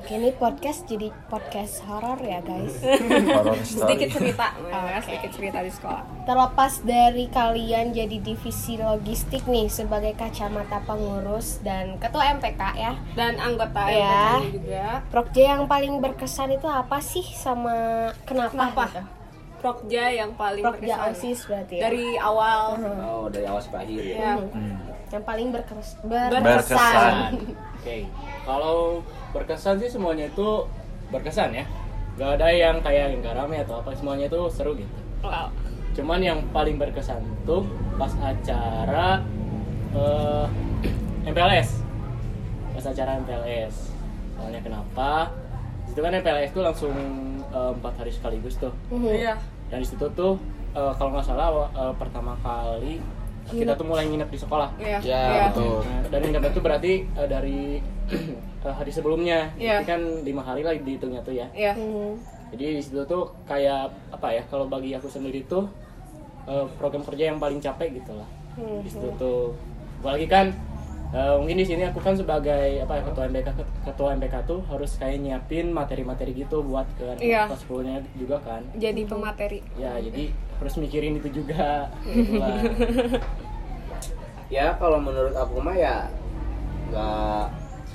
Oke, 0.00 0.16
ini 0.16 0.32
podcast 0.32 0.88
jadi 0.88 1.12
podcast 1.28 1.84
horor 1.84 2.16
ya, 2.18 2.40
guys. 2.40 2.72
Sedikit 3.68 4.08
cerita, 4.10 4.56
ya, 4.72 4.96
sedikit 4.98 5.28
cerita 5.30 5.60
di 5.60 5.68
sekolah. 5.68 6.24
Terlepas 6.24 6.80
dari 6.80 7.28
kalian 7.28 7.92
jadi 7.92 8.16
divisi 8.18 8.80
logistik 8.80 9.44
nih 9.44 9.68
sebagai 9.68 10.16
kacamata 10.16 10.80
pengurus 10.82 11.60
dan 11.60 12.00
ketua 12.00 12.32
MPK 12.32 12.62
ya. 12.74 12.96
Dan 13.12 13.36
anggota 13.36 13.92
Ya. 13.92 14.40
MPK 14.40 14.56
juga. 14.56 14.84
Prokja 15.12 15.42
yang 15.52 15.62
paling 15.68 16.00
berkesan 16.00 16.48
itu 16.50 16.64
apa 16.64 16.98
sih 17.00 17.26
sama 17.36 18.08
kenapa? 18.24 18.50
Kenapa? 18.50 18.84
gitu? 18.88 19.02
Prokja 19.60 20.04
yang 20.08 20.32
paling 20.32 20.64
Prokja 20.64 20.96
berkesan. 20.96 21.12
OSIS 21.12 21.40
berarti 21.44 21.74
ya. 21.76 21.82
Dari 21.84 22.06
awal. 22.16 22.60
oh 23.04 23.28
dari 23.28 23.44
awal 23.44 23.60
sampai 23.60 23.84
akhir 23.84 24.00
ya 24.02 24.16
Ya. 24.16 24.32
Yang 25.10 25.24
paling 25.26 25.48
berkes 25.50 25.88
Berkesan. 26.06 26.42
berkesan. 26.46 27.32
Oke, 27.80 27.96
kalau 28.46 29.02
berkesan 29.34 29.74
sih 29.82 29.90
semuanya 29.90 30.30
itu 30.30 30.48
berkesan 31.10 31.50
ya. 31.50 31.64
Gak 32.14 32.38
ada 32.38 32.48
yang 32.52 32.78
kayak 32.78 33.18
yang 33.18 33.22
rame 33.26 33.58
atau 33.64 33.82
apa, 33.82 33.90
semuanya 33.98 34.30
itu 34.30 34.40
seru 34.52 34.78
gitu. 34.78 34.92
Wow. 35.26 35.50
Cuman 35.98 36.20
yang 36.22 36.38
paling 36.54 36.78
berkesan 36.78 37.18
tuh 37.42 37.66
pas 37.98 38.12
acara 38.22 39.18
eh, 39.96 40.46
MPLS. 41.30 41.82
Pas 42.78 42.84
acara 42.86 43.18
MPLS. 43.18 43.90
Soalnya 44.38 44.60
kenapa? 44.62 45.34
Itu 45.90 45.98
kan 46.06 46.14
MPLS 46.14 46.54
tuh 46.54 46.62
langsung 46.62 46.94
eh, 47.50 47.70
empat 47.74 47.94
hari 47.98 48.14
sekaligus 48.14 48.54
tuh. 48.62 48.70
Iya. 48.94 49.34
Dan 49.72 49.82
di 49.82 49.88
situ 49.90 50.06
tuh 50.14 50.38
eh, 50.78 50.92
kalau 50.94 51.10
nggak 51.18 51.26
salah 51.26 51.66
eh, 51.74 51.94
pertama 51.98 52.38
kali 52.44 53.02
kita 53.50 53.72
tuh 53.74 53.86
mulai 53.86 54.04
nginep 54.06 54.30
di 54.30 54.38
sekolah. 54.38 54.68
Iya. 54.78 54.98
Ya, 55.02 55.22
Iya. 55.22 55.44
betul. 55.50 55.78
Nah, 55.82 56.00
dan 56.08 56.20
nginep 56.22 56.42
itu 56.46 56.60
berarti 56.60 56.92
eh, 57.04 57.28
dari 57.28 57.60
eh, 58.66 58.74
hari 58.74 58.90
sebelumnya. 58.90 59.50
Iya. 59.58 59.82
Jadi 59.82 59.86
kan 59.90 60.00
lima 60.22 60.42
hari 60.42 60.62
lah 60.62 60.72
dihitungnya 60.74 61.20
tuh 61.20 61.34
ya. 61.34 61.46
Iya. 61.52 61.72
Hmm. 61.74 62.14
Jadi 62.50 62.64
di 62.78 62.82
situ 62.82 63.02
tuh 63.06 63.30
kayak 63.46 63.90
apa 64.10 64.28
ya? 64.34 64.42
Kalau 64.50 64.66
bagi 64.66 64.94
aku 64.94 65.06
sendiri 65.06 65.42
tuh 65.46 65.66
eh, 66.46 66.66
program 66.78 67.02
kerja 67.02 67.30
yang 67.30 67.38
paling 67.38 67.58
capek 67.58 67.98
gitu 67.98 68.14
lah. 68.14 68.28
Hmm. 68.54 68.82
Di 68.82 68.90
situ 68.90 69.06
tuh, 69.18 69.54
apalagi 70.02 70.26
kan 70.26 70.50
eh, 71.10 71.34
mungkin 71.36 71.56
di 71.56 71.64
sini 71.64 71.82
aku 71.84 71.98
kan 71.98 72.14
sebagai 72.14 72.54
apa 72.78 72.92
ya 72.92 73.02
ketua 73.02 73.24
MBK 73.26 73.48
ketua 73.82 74.08
MBK 74.14 74.34
tuh 74.44 74.60
harus 74.64 74.94
kayak 74.94 75.18
nyiapin 75.18 75.70
materi-materi 75.70 76.32
gitu 76.32 76.62
buat 76.62 76.86
ke 76.94 77.18
Iya. 77.18 77.46
kelas 77.46 77.62
10 77.62 77.82
nya 77.82 77.94
juga 78.14 78.36
kan. 78.40 78.62
Jadi 78.74 79.02
pemateri. 79.04 79.58
Ya 79.74 79.96
jadi 79.96 80.30
harus 80.56 80.74
mikirin 80.76 81.16
itu 81.16 81.28
juga. 81.32 81.90
gitu 82.04 82.36
lah. 82.36 82.58
ya 84.48 84.74
kalau 84.76 84.98
menurut 84.98 85.32
aku 85.32 85.58
mah 85.58 85.74
ya 85.74 86.10
nggak 86.90 87.44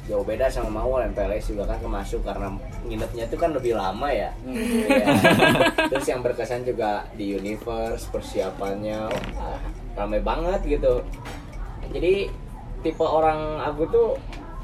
jauh 0.06 0.22
beda 0.22 0.48
sama 0.48 0.70
mau 0.78 1.02
MPLS 1.02 1.52
juga 1.52 1.66
kan 1.66 1.82
kemasuk 1.82 2.22
karena 2.22 2.48
nginepnya 2.86 3.26
itu 3.26 3.36
kan 3.36 3.52
lebih 3.52 3.74
lama 3.74 4.08
ya 4.08 4.30
Iya. 4.46 5.08
terus 5.90 6.06
yang 6.06 6.22
berkesan 6.22 6.64
juga 6.64 7.04
di 7.12 7.34
universe 7.34 8.08
persiapannya 8.08 9.10
rame 9.92 10.20
banget 10.22 10.62
gitu 10.70 11.02
jadi 11.90 12.30
tipe 12.86 13.02
orang 13.02 13.58
aku 13.58 13.90
tuh 13.90 14.08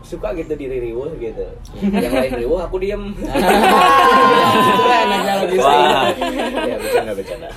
suka 0.06 0.34
gitu 0.38 0.54
diri 0.54 0.92
riuh 0.92 1.10
gitu 1.18 1.46
yang 2.06 2.14
lain 2.14 2.32
riuh 2.38 2.62
aku 2.62 2.78
diem 2.78 3.10
Itulah 4.72 4.98
enaknya 5.08 5.34
logistik. 5.46 5.66
Wah. 5.66 6.06
ya 6.70 6.76
bercanda 6.78 7.12
bercanda 7.18 7.48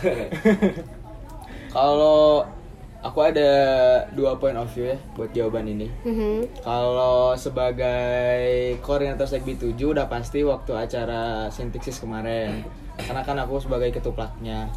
Kalau 1.75 2.47
aku 3.05 3.19
ada 3.21 3.51
dua 4.17 4.39
point 4.41 4.57
of 4.57 4.71
view 4.73 4.95
ya 4.95 4.99
buat 5.19 5.31
jawaban 5.37 5.69
ini. 5.69 5.91
Mhm. 6.07 6.63
Kalau 6.65 7.37
sebagai 7.37 8.79
koordinator 8.81 9.29
Sekbi 9.29 9.59
7 9.61 9.77
udah 9.77 10.07
pasti 10.09 10.41
waktu 10.47 10.73
acara 10.73 11.53
sintaksis 11.53 12.01
kemarin. 12.01 12.65
Karena 12.97 13.27
kan 13.27 13.37
aku 13.43 13.61
sebagai 13.61 13.91
ketuplaknya. 13.93 14.71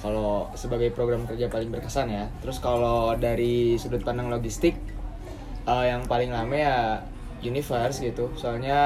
Kalau 0.00 0.48
sebagai 0.54 0.94
program 0.94 1.26
kerja 1.26 1.50
paling 1.50 1.68
berkesan 1.68 2.08
ya. 2.08 2.24
Terus 2.40 2.62
kalau 2.62 3.12
dari 3.18 3.74
sudut 3.76 4.00
pandang 4.06 4.30
logistik 4.30 4.78
eh, 5.66 5.84
yang 5.90 6.02
paling 6.06 6.30
lama 6.30 6.54
ya 6.56 6.78
universe 7.42 8.00
gitu. 8.00 8.30
Soalnya 8.38 8.80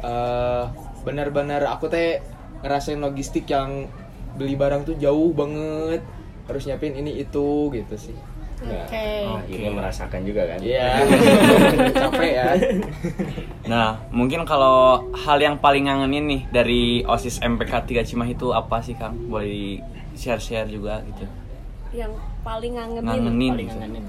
eh, 0.00 0.62
bener-bener 1.02 1.64
aku 1.66 1.88
teh 1.88 2.20
ngerasain 2.60 3.00
logistik 3.00 3.48
yang 3.48 3.88
beli 4.36 4.54
barang 4.54 4.86
tuh 4.86 4.96
jauh 5.00 5.32
banget. 5.32 6.04
Harus 6.46 6.66
nyiapin 6.66 6.94
ini 6.98 7.22
itu 7.22 7.70
gitu 7.72 7.96
sih. 7.96 8.16
Nah, 8.60 8.84
Oke. 8.84 9.08
akhirnya 9.48 9.72
merasakan 9.72 10.20
juga 10.20 10.44
kan 10.44 10.60
Iya. 10.60 11.00
Capek 12.04 12.30
ya. 12.36 12.48
Nah, 13.64 13.96
mungkin 14.12 14.44
kalau 14.44 15.08
hal 15.16 15.40
yang 15.40 15.56
paling 15.56 15.88
ngangenin 15.88 16.24
nih 16.28 16.42
dari 16.52 16.82
OSIS 17.08 17.40
MPK 17.40 17.88
3 17.88 18.04
Cimahi 18.04 18.36
itu 18.36 18.52
apa 18.52 18.84
sih, 18.84 18.92
Kang? 18.92 19.16
Boleh 19.32 19.80
share-share 20.12 20.68
juga 20.68 21.00
gitu. 21.08 21.24
Yang 21.96 22.20
paling 22.44 22.76
ngangenin. 22.76 23.08
Ngangenin. 23.08 23.52
Paling 23.56 23.68
gitu. 23.72 23.78
ngangenin. 23.80 24.04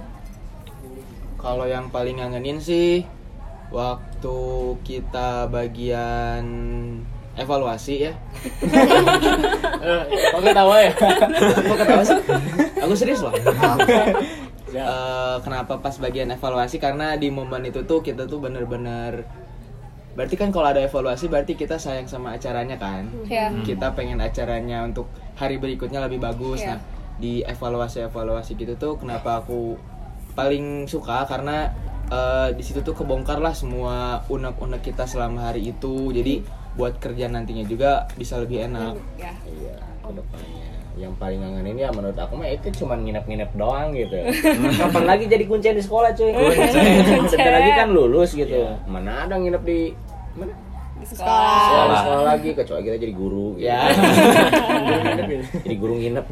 Kalau 1.41 1.65
yang 1.65 1.89
paling 1.89 2.21
ngangenin 2.21 2.61
sih 2.61 3.01
waktu 3.73 4.37
kita 4.85 5.49
bagian 5.49 6.45
evaluasi 7.33 8.11
ya. 8.11 8.13
Kok 10.37 10.41
ketawa 10.45 10.75
ya? 10.77 10.91
Kok 11.65 11.77
ketawa 11.81 12.03
sih? 12.05 12.19
Aku 12.85 12.93
serius 12.93 13.25
loh. 13.25 13.33
Ya. 14.71 14.87
Eh, 14.87 15.37
kenapa 15.43 15.83
pas 15.83 15.91
bagian 15.99 16.31
evaluasi? 16.31 16.79
Karena 16.79 17.19
di 17.19 17.27
momen 17.27 17.67
itu 17.67 17.83
tuh 17.83 17.99
kita 17.99 18.23
tuh 18.23 18.39
bener-bener 18.39 19.27
Berarti 20.15 20.35
kan 20.35 20.51
kalau 20.51 20.67
ada 20.71 20.83
evaluasi 20.83 21.31
berarti 21.31 21.55
kita 21.55 21.79
sayang 21.79 22.07
sama 22.07 22.35
acaranya 22.35 22.75
kan. 22.75 23.07
Iya. 23.27 23.51
Kita 23.67 23.95
pengen 23.95 24.19
acaranya 24.19 24.83
untuk 24.83 25.07
hari 25.39 25.55
berikutnya 25.59 26.03
lebih 26.03 26.19
bagus. 26.19 26.63
Iya. 26.63 26.75
Nah, 26.75 26.79
di 27.21 27.43
evaluasi-evaluasi 27.43 28.57
gitu 28.57 28.73
tuh 28.75 28.93
kenapa 28.95 29.43
aku 29.43 29.77
paling 30.33 30.87
suka 30.87 31.27
karena 31.27 31.71
eh, 32.11 32.49
di 32.55 32.63
situ 32.63 32.83
tuh 32.83 32.95
kebongkar 32.95 33.39
lah 33.39 33.55
semua 33.55 34.23
unek-unek 34.27 34.81
kita 34.81 35.07
selama 35.07 35.51
hari 35.51 35.71
itu. 35.71 36.11
Jadi 36.11 36.43
buat 36.71 36.95
kerja 37.03 37.27
nantinya 37.27 37.67
juga 37.67 38.07
bisa 38.15 38.39
lebih 38.39 38.71
enak. 38.71 38.95
Ya. 39.19 39.35
Iya, 39.43 39.75
ke 40.07 40.11
depannya. 40.15 40.67
Yang 40.99 41.13
paling 41.19 41.39
ngangenin 41.39 41.77
ya 41.79 41.89
menurut 41.91 42.17
aku 42.19 42.35
mah 42.35 42.47
itu 42.51 42.67
cuma 42.83 42.95
nginep-nginep 42.99 43.51
doang 43.55 43.95
gitu. 43.95 44.15
Kapan 44.83 45.03
lagi 45.07 45.23
jadi 45.27 45.43
kuncen 45.47 45.75
di 45.75 45.83
sekolah 45.83 46.11
cuy? 46.15 46.31
Sebentar 47.27 47.53
lagi 47.59 47.71
kan 47.79 47.87
lulus 47.91 48.35
gitu. 48.35 48.75
Mana 48.87 49.27
ada 49.27 49.35
nginep 49.39 49.63
di 49.63 49.95
mana? 50.35 50.53
Di 51.01 51.05
Sekolah. 51.09 51.25
Sekolah, 51.25 51.57
Sekolah. 51.65 51.97
sekolah 51.97 52.23
lagi 52.29 52.49
kecuali 52.53 52.81
kita 52.85 52.97
jadi 53.01 53.13
guru 53.17 53.47
gitu. 53.57 53.65
Ya. 53.65 53.79
jadi 55.65 55.75
guru 55.81 55.93
nginep. 55.97 56.25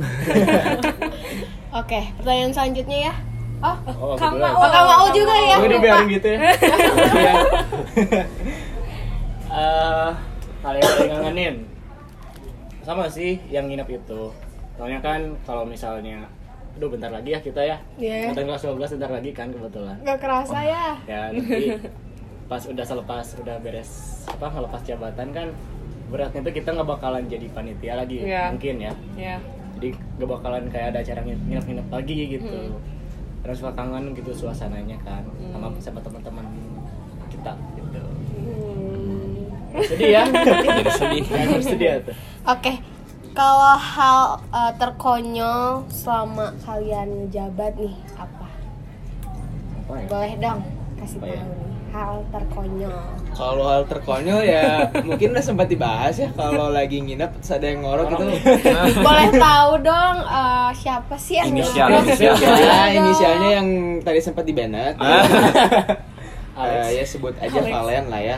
Oke, 1.74 2.00
pertanyaan 2.22 2.54
selanjutnya 2.54 3.00
ya. 3.10 3.14
Oh, 3.60 3.76
Oh, 3.92 4.16
Kang. 4.16 4.36
Oh, 4.38 4.64
Kang 4.66 4.86
Mau 4.86 5.08
juga 5.10 5.36
ya? 5.36 5.56
Oh, 5.56 5.62
lupa. 5.62 5.74
dibiarin 5.74 6.08
gitu 6.10 6.28
ya. 6.30 6.40
Eh, 9.50 10.10
hal 10.62 10.74
yang 10.76 10.86
paling 10.88 11.10
ngangenin. 11.12 11.56
Sama 12.80 13.06
sih 13.08 13.42
yang 13.48 13.66
nginep 13.66 13.90
itu. 13.92 14.30
Soalnya 14.76 15.00
kan 15.00 15.20
kalau 15.42 15.66
misalnya 15.66 16.24
Aduh 16.72 16.88
bentar 16.88 17.10
lagi 17.10 17.34
ya 17.34 17.42
kita 17.42 17.60
ya 17.60 17.76
Iya. 17.98 18.32
Angkatan 18.32 18.46
kelas 18.48 18.64
12 18.64 18.96
bentar 18.96 19.12
lagi 19.12 19.32
kan 19.34 19.48
kebetulan 19.50 19.98
Gak 20.00 20.16
kerasa 20.18 20.60
ya. 20.62 20.86
Ya 21.04 21.22
nanti 21.28 21.76
pas 22.46 22.64
udah 22.64 22.82
selepas 22.84 23.26
udah 23.36 23.58
beres 23.60 23.90
apa 24.26 24.48
ngelepas 24.48 24.82
jabatan 24.82 25.28
kan 25.30 25.48
beratnya 26.08 26.40
tuh 26.40 26.50
kita 26.52 26.72
nggak 26.72 26.88
bakalan 26.88 27.26
jadi 27.26 27.46
panitia 27.48 27.94
lagi 27.96 28.24
Iya. 28.24 28.50
mungkin 28.50 28.76
ya 28.80 28.94
Ya. 29.14 29.36
jadi 29.76 29.90
nggak 30.16 30.30
bakalan 30.32 30.64
kayak 30.68 30.88
ada 30.90 31.00
acara 31.00 31.20
nginep- 31.22 31.46
nginep-nginep 31.48 31.88
lagi 31.90 32.18
gitu 32.32 32.62
karena 33.40 33.56
suka 33.56 33.72
kangen 33.74 34.12
gitu 34.14 34.32
suasananya 34.36 34.98
kan 35.02 35.24
sama 35.52 35.68
sama 35.80 36.00
teman-teman 36.02 36.46
kita 37.30 37.54
gitu 37.76 38.02
sedih 39.86 40.10
ya 40.12 40.24
Jadi 40.30 40.92
sedih. 40.92 41.24
ya 41.24 41.60
sedih 41.62 41.92
tuh 42.04 42.16
Oke, 42.48 42.74
kalau 43.38 43.78
hal 43.78 44.20
eh, 44.50 44.72
terkonyol 44.82 45.86
selama 45.88 46.50
kalian 46.66 47.08
ngejabat 47.28 47.78
nih 47.78 47.94
apa? 48.18 48.48
Apa 49.86 49.94
ya? 49.94 50.08
Boleh 50.10 50.34
dong 50.42 50.60
kasih 51.00 51.18
Apa 51.20 51.26
tahu 51.26 51.36
ya? 51.36 51.44
nih 51.44 51.68
hal 51.90 52.22
terkonyol. 52.30 52.98
Kalau 53.34 53.66
hal 53.66 53.84
terkonyol 53.90 54.42
ya 54.46 54.86
mungkin 55.10 55.34
udah 55.34 55.42
sempat 55.42 55.68
dibahas 55.74 56.22
ya 56.22 56.30
kalau 56.38 56.70
lagi 56.70 57.02
nginep 57.02 57.42
terus 57.42 57.50
ada 57.50 57.66
yang 57.66 57.82
ngorok 57.82 58.14
gitu. 58.14 58.26
Boleh 59.10 59.30
tahu 59.34 59.72
dong 59.82 60.18
eh, 60.22 60.70
siapa 60.78 61.16
sih 61.18 61.42
yang 61.42 61.50
Inisial, 61.50 61.90
inisial. 61.90 62.36
Ya, 62.38 62.94
inisialnya 62.94 63.50
yang 63.58 63.68
tadi 64.06 64.20
sempat 64.22 64.46
di 64.46 64.54
banned. 64.54 64.96
Alex. 64.98 65.30
Eh, 66.60 67.00
ya 67.00 67.08
sebut 67.08 67.32
aja 67.40 67.56
Valen 67.64 68.12
lah 68.12 68.20
ya. 68.20 68.36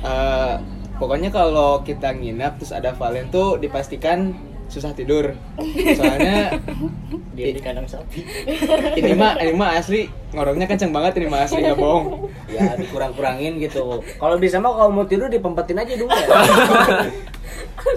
Eh, 0.00 0.54
pokoknya 0.96 1.28
kalau 1.28 1.84
kita 1.84 2.16
nginep 2.16 2.56
terus 2.56 2.72
ada 2.72 2.96
Valen 2.96 3.28
tuh 3.28 3.60
dipastikan 3.60 4.32
susah 4.66 4.90
tidur. 4.92 5.30
Soalnya 5.94 6.56
dia 7.36 7.50
di 7.50 7.60
kandang 7.60 7.84
sapi 7.84 8.22
ini 9.00 9.12
mah 9.12 9.34
ini 9.38 9.52
mah 9.52 9.74
asli 9.74 10.06
ngoroknya 10.30 10.66
kenceng 10.66 10.94
banget 10.94 11.18
ini 11.18 11.26
mah 11.28 11.44
asli 11.44 11.62
nggak 11.62 11.78
bohong. 11.78 12.30
Ya 12.48 12.74
dikurang-kurangin 12.74 13.60
gitu. 13.60 14.00
Kalau 14.16 14.36
bisa 14.38 14.58
mah 14.58 14.72
kalau 14.72 14.90
mau 14.90 15.04
tidur 15.04 15.28
dipempetin 15.28 15.78
aja 15.78 15.92
dulu 15.94 16.10
ya. 16.10 16.26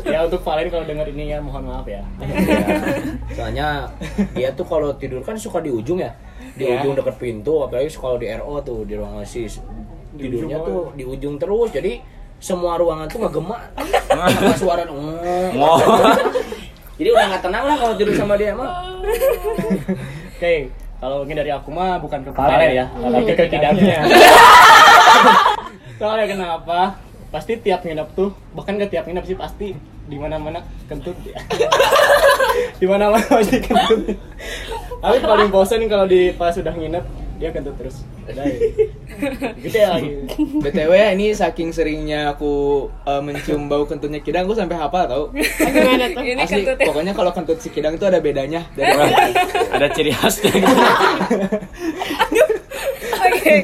ya 0.13 0.19
untuk 0.27 0.43
Valen 0.43 0.67
kalau 0.69 0.85
denger 0.85 1.07
ini 1.15 1.33
ya 1.33 1.39
mohon 1.41 1.65
maaf 1.65 1.87
ya 1.87 2.03
Soalnya 3.33 3.89
dia 4.35 4.51
tuh 4.53 4.67
kalau 4.67 4.93
tidur 4.93 5.23
kan 5.23 5.33
suka 5.39 5.63
di 5.63 5.71
ujung 5.71 5.97
ya. 5.97 6.13
Di 6.57 6.65
Iya. 6.65 6.81
ujung 6.81 6.97
deket 6.97 7.15
pintu, 7.21 7.61
apalagi 7.61 7.89
kalau 7.93 8.17
di 8.17 8.27
RO 8.33 8.57
tuh 8.61 8.81
di 8.83 8.97
ruang 8.97 9.21
OSIS. 9.21 9.61
Di 10.17 10.25
Tidurnya 10.25 10.57
ujung 10.57 10.65
tuh 10.65 10.81
di 10.97 11.03
ujung 11.05 11.35
terus. 11.37 11.69
Jadi 11.69 12.01
semua 12.37 12.77
ruangan 12.77 13.05
tuh 13.05 13.21
ngegema. 13.21 13.57
Sama 14.09 14.53
suara 14.57 14.83
"Mm." 14.89 15.53
Jadi 16.97 17.09
udah 17.13 17.25
nggak 17.29 17.43
tenang 17.45 17.63
lah 17.69 17.75
kalau 17.77 17.93
tidur 17.93 18.15
sama 18.17 18.33
dia 18.41 18.57
mah. 18.57 18.81
oke 20.37 20.55
Kalau 20.97 21.15
mungkin 21.21 21.37
dari 21.37 21.53
aku 21.53 21.69
mah 21.69 22.01
bukan 22.01 22.25
ke 22.25 22.31
Palen 22.33 22.73
ya, 22.73 22.85
tapi 22.89 23.29
ke 23.37 23.45
kidangnya. 23.53 24.01
Soalnya 26.01 26.25
kenapa? 26.25 26.97
Pasti 27.29 27.61
tiap 27.61 27.85
nginep 27.85 28.17
tuh, 28.17 28.33
bahkan 28.57 28.81
ke 28.81 28.89
tiap 28.89 29.05
nginep 29.05 29.25
sih 29.29 29.37
pasti 29.37 29.77
di 30.09 30.17
mana-mana 30.17 30.65
kentut 30.89 31.13
ya. 31.21 31.37
di 32.81 32.85
mana-mana 32.89 33.21
pasti 33.29 33.61
kentut. 33.61 34.17
Tapi 34.97 35.17
paling 35.21 35.53
bosen 35.53 35.85
kalau 35.85 36.09
di 36.09 36.33
pas 36.33 36.49
sudah 36.57 36.73
nginep 36.73 37.05
dia 37.37 37.53
kentut 37.53 37.77
terus. 37.77 38.01
Udah 38.25 38.41
ya. 38.41 38.57
Gede 39.57 39.81
lagi. 39.83 40.09
BTW 40.59 40.91
ini 41.13 41.31
saking 41.31 41.69
seringnya 41.69 42.29
aku 42.29 42.51
eh, 43.03 43.19
mencium 43.19 43.65
bau 43.65 43.83
kentutnya 43.83 44.19
Kidang, 44.19 44.45
aku 44.45 44.53
sampai 44.53 44.75
hafal 44.75 45.03
tau. 45.05 45.23
Gimana 45.33 46.05
tuh? 46.09 46.23
Ini 46.23 46.39
Asli, 46.39 46.61
kentutnya. 46.61 46.85
pokoknya 46.85 47.13
kalau 47.13 47.31
kentut 47.31 47.57
si 47.57 47.69
Kidang 47.69 47.93
itu 47.93 48.03
ada 48.03 48.17
bedanya 48.17 48.65
dari 48.71 48.89
orang 48.89 49.09
lain. 49.09 49.33
Ada 49.71 49.87
ciri 49.91 50.11
khasnya 50.11 50.51
gitu. 50.53 50.75
Oke. 53.17 53.55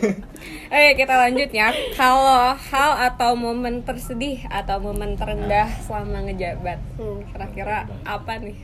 Oke, 0.66 0.90
kita 0.98 1.14
lanjut 1.16 1.50
ya. 1.50 1.70
Kalau 1.94 2.42
hal 2.56 2.92
atau 3.06 3.32
momen 3.36 3.82
tersedih 3.82 4.42
atau 4.48 4.82
momen 4.82 5.14
terendah 5.14 5.70
selama 5.80 6.26
ngejabat, 6.26 6.82
Hmm. 6.98 7.22
kira-kira 7.30 7.86
apa 8.04 8.42
nih? 8.42 8.58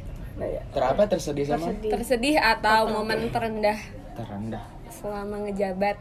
Terapa 0.71 1.03
tersedih 1.05 1.45
sama? 1.45 1.69
Tersedih 1.77 2.39
atau 2.39 2.89
momen 2.89 3.29
terendah 3.29 3.77
Terendah. 4.15 4.63
selama 4.89 5.45
ngejabat? 5.45 5.99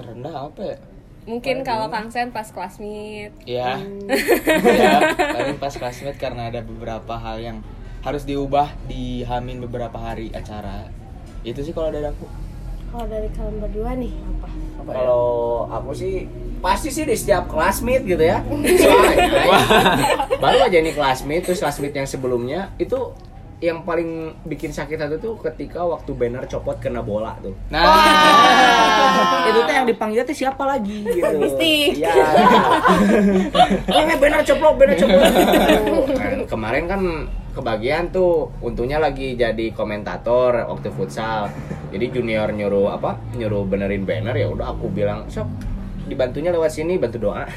Terendah 0.00 0.48
apa 0.48 0.62
ya? 0.64 0.76
Mungkin 1.28 1.60
kalau 1.60 1.92
Kang 1.92 2.08
Sen 2.08 2.32
pas 2.32 2.48
kelas 2.48 2.80
meet. 2.80 3.36
Iya. 3.44 3.76
Hmm. 3.76 4.08
ya, 4.80 5.12
paling 5.14 5.60
pas 5.60 5.74
classmate 5.76 6.16
karena 6.16 6.48
ada 6.48 6.64
beberapa 6.64 7.20
hal 7.20 7.36
yang 7.44 7.58
harus 8.00 8.24
diubah 8.24 8.72
di 8.88 9.20
hamin 9.28 9.60
beberapa 9.60 10.00
hari 10.00 10.32
acara. 10.32 10.88
Itu 11.44 11.60
sih 11.60 11.76
kalau 11.76 11.92
dari 11.92 12.08
aku. 12.08 12.24
Kalau 12.90 13.06
dari 13.06 13.28
kalian 13.36 13.56
berdua 13.60 13.90
nih 14.00 14.12
apa? 14.16 14.48
Kalau 14.90 15.26
aku 15.68 15.92
sih 15.92 16.24
pasti 16.64 16.88
sih 16.88 17.04
di 17.04 17.14
setiap 17.14 17.46
classmate 17.52 18.08
gitu 18.08 18.24
ya. 18.24 18.40
Soalnya 18.82 19.14
baru 20.40 20.58
aja 20.64 20.78
nih 20.80 20.94
classmate 20.96 21.44
terus 21.44 21.60
classmate 21.60 21.94
yang 21.94 22.08
sebelumnya 22.08 22.72
itu 22.80 23.12
yang 23.60 23.84
paling 23.84 24.32
bikin 24.48 24.72
sakit 24.72 24.96
hati 24.96 25.20
tuh 25.20 25.36
ketika 25.44 25.84
waktu 25.84 26.16
banner 26.16 26.48
copot 26.48 26.80
kena 26.80 27.04
bola 27.04 27.36
tuh. 27.44 27.52
Nah, 27.68 27.84
itu 29.52 29.60
tuh 29.60 29.74
yang 29.76 29.84
dipanggil 29.84 30.24
tuh 30.24 30.32
siapa 30.32 30.64
lagi 30.64 31.04
gitu. 31.04 31.36
Mistik. 31.36 32.00
Iya. 32.00 32.12
Eh 33.90 34.16
banner 34.16 34.40
coplok, 34.48 34.74
banner 34.80 34.96
coplok. 34.96 35.24
Nah, 36.16 36.48
kemarin 36.48 36.84
kan 36.88 37.02
kebagian 37.52 38.08
tuh 38.08 38.48
untungnya 38.64 38.96
lagi 38.96 39.36
jadi 39.36 39.76
komentator 39.76 40.64
waktu 40.64 40.88
futsal. 40.96 41.52
Jadi 41.92 42.16
junior 42.16 42.48
nyuruh 42.56 42.96
apa? 42.96 43.20
Nyuruh 43.36 43.68
benerin 43.68 44.08
banner 44.08 44.40
ya 44.40 44.48
udah 44.48 44.72
aku 44.72 44.88
bilang, 44.88 45.28
"Sob, 45.28 45.52
dibantunya 46.08 46.48
lewat 46.48 46.72
sini, 46.72 46.96
bantu 46.96 47.28
doa." 47.28 47.44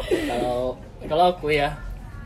Kalau 0.00 0.80
kalau 1.04 1.36
aku 1.36 1.52
ya 1.52 1.76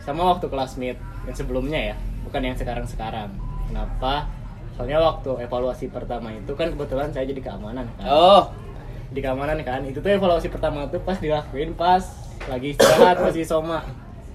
sama 0.06 0.30
waktu 0.30 0.46
classmate 0.46 1.13
yang 1.24 1.36
sebelumnya 1.36 1.80
ya, 1.92 1.96
bukan 2.28 2.40
yang 2.44 2.56
sekarang-sekarang. 2.56 3.32
Kenapa? 3.68 4.28
Soalnya 4.74 4.98
waktu 5.00 5.46
evaluasi 5.46 5.86
pertama 5.88 6.34
itu 6.34 6.52
kan 6.58 6.74
kebetulan 6.74 7.08
saya 7.14 7.24
jadi 7.30 7.40
keamanan 7.40 7.86
kan. 7.96 8.06
oh, 8.10 8.42
Di 9.14 9.22
keamanan 9.22 9.62
kan, 9.62 9.86
itu 9.86 10.02
tuh 10.02 10.10
evaluasi 10.10 10.50
pertama 10.50 10.90
tuh 10.90 10.98
pas 10.98 11.16
dilakuin 11.16 11.72
pas 11.78 12.02
lagi 12.50 12.74
istirahat 12.74 13.22
masih 13.22 13.46
soma. 13.46 13.86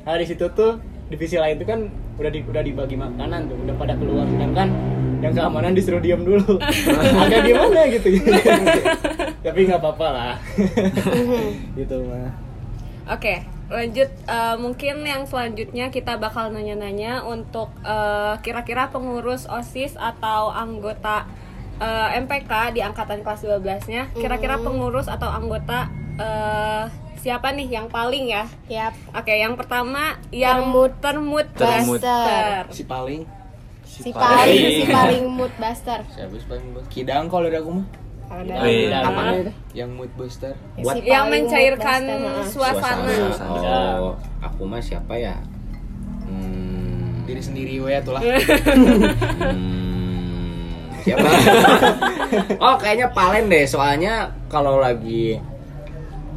Nah 0.07 0.15
di 0.15 0.25
situ 0.25 0.47
tuh 0.55 0.79
divisi 1.11 1.35
lain 1.35 1.59
tuh 1.59 1.67
kan 1.67 1.79
udah 2.15 2.31
di, 2.31 2.39
udah 2.41 2.61
dibagi 2.63 2.95
makanan 2.95 3.51
tuh, 3.51 3.57
udah 3.67 3.75
pada 3.75 3.93
keluar 3.99 4.25
sedangkan 4.31 4.67
yang 5.19 5.33
keamanan 5.35 5.71
disuruh 5.75 5.99
diam 5.99 6.23
dulu. 6.23 6.55
Agak 7.27 7.43
gimana 7.43 7.79
gitu. 7.91 8.07
Tapi 9.43 9.59
nggak 9.67 9.79
apa-apa 9.83 10.07
lah. 10.07 10.33
gitu 11.79 11.97
mah. 12.07 12.31
Oke, 13.11 13.43
lanjut 13.69 14.09
Eh, 14.29 14.55
mungkin 14.61 15.01
yang 15.01 15.25
selanjutnya 15.25 15.89
kita 15.89 16.21
bakal 16.21 16.53
nanya-nanya 16.53 17.25
untuk 17.25 17.73
eh, 17.81 18.37
kira-kira 18.45 18.93
pengurus 18.93 19.49
OSIS 19.49 19.97
atau 19.97 20.53
anggota 20.53 21.25
eh, 21.81 22.21
MPK 22.21 22.77
di 22.77 22.85
angkatan 22.85 23.25
kelas 23.25 23.41
12-nya, 23.41 24.13
kira-kira 24.13 24.61
pengurus 24.61 25.09
atau 25.09 25.33
anggota 25.33 25.89
eh, 26.21 26.85
siapa 27.17 27.49
nih 27.57 27.73
yang 27.73 27.87
paling 27.89 28.29
ya? 28.29 28.45
Yap. 28.69 28.93
Oke, 29.17 29.33
yang 29.33 29.57
pertama 29.57 30.21
yang 30.29 30.69
Termut. 30.69 30.93
termut, 31.01 31.47
Termut. 31.57 31.99
Buster. 31.99 32.69
si 32.69 32.83
paling. 32.85 33.21
Si 33.81 34.13
paling 34.13 34.63
si 34.77 34.83
paling 34.85 35.25
mood 35.25 35.51
buster. 35.57 36.05
Siapa 36.13 36.37
paling? 36.45 36.85
Kidang 36.87 37.25
kalau 37.27 37.49
dari 37.49 37.57
aku 37.57 37.81
mah. 37.81 38.08
Kalau 38.29 38.45
Oh, 38.45 38.65
iya. 38.65 39.01
Apa 39.01 39.21
itu? 39.35 39.51
Yang 39.73 39.89
mood 39.91 40.11
booster. 40.13 40.53
Si 40.77 41.01
Yang 41.01 41.25
mencairkan 41.27 42.01
heeh. 42.05 42.45
suasana. 42.45 43.09
Oh, 43.97 44.13
aku 44.39 44.61
mah 44.63 44.77
siapa 44.79 45.17
ya? 45.17 45.33
Hmm, 46.23 47.25
Diri 47.25 47.41
sendiri 47.41 47.73
we 47.79 47.89
atuh 47.91 48.13
lah. 48.13 48.21
Hmm, 49.49 50.77
siapa? 51.01 51.25
oh, 52.63 52.75
kayaknya 52.77 53.09
Palen 53.09 53.49
deh. 53.49 53.65
Soalnya 53.65 54.13
kalau 54.45 54.77
lagi 54.77 55.41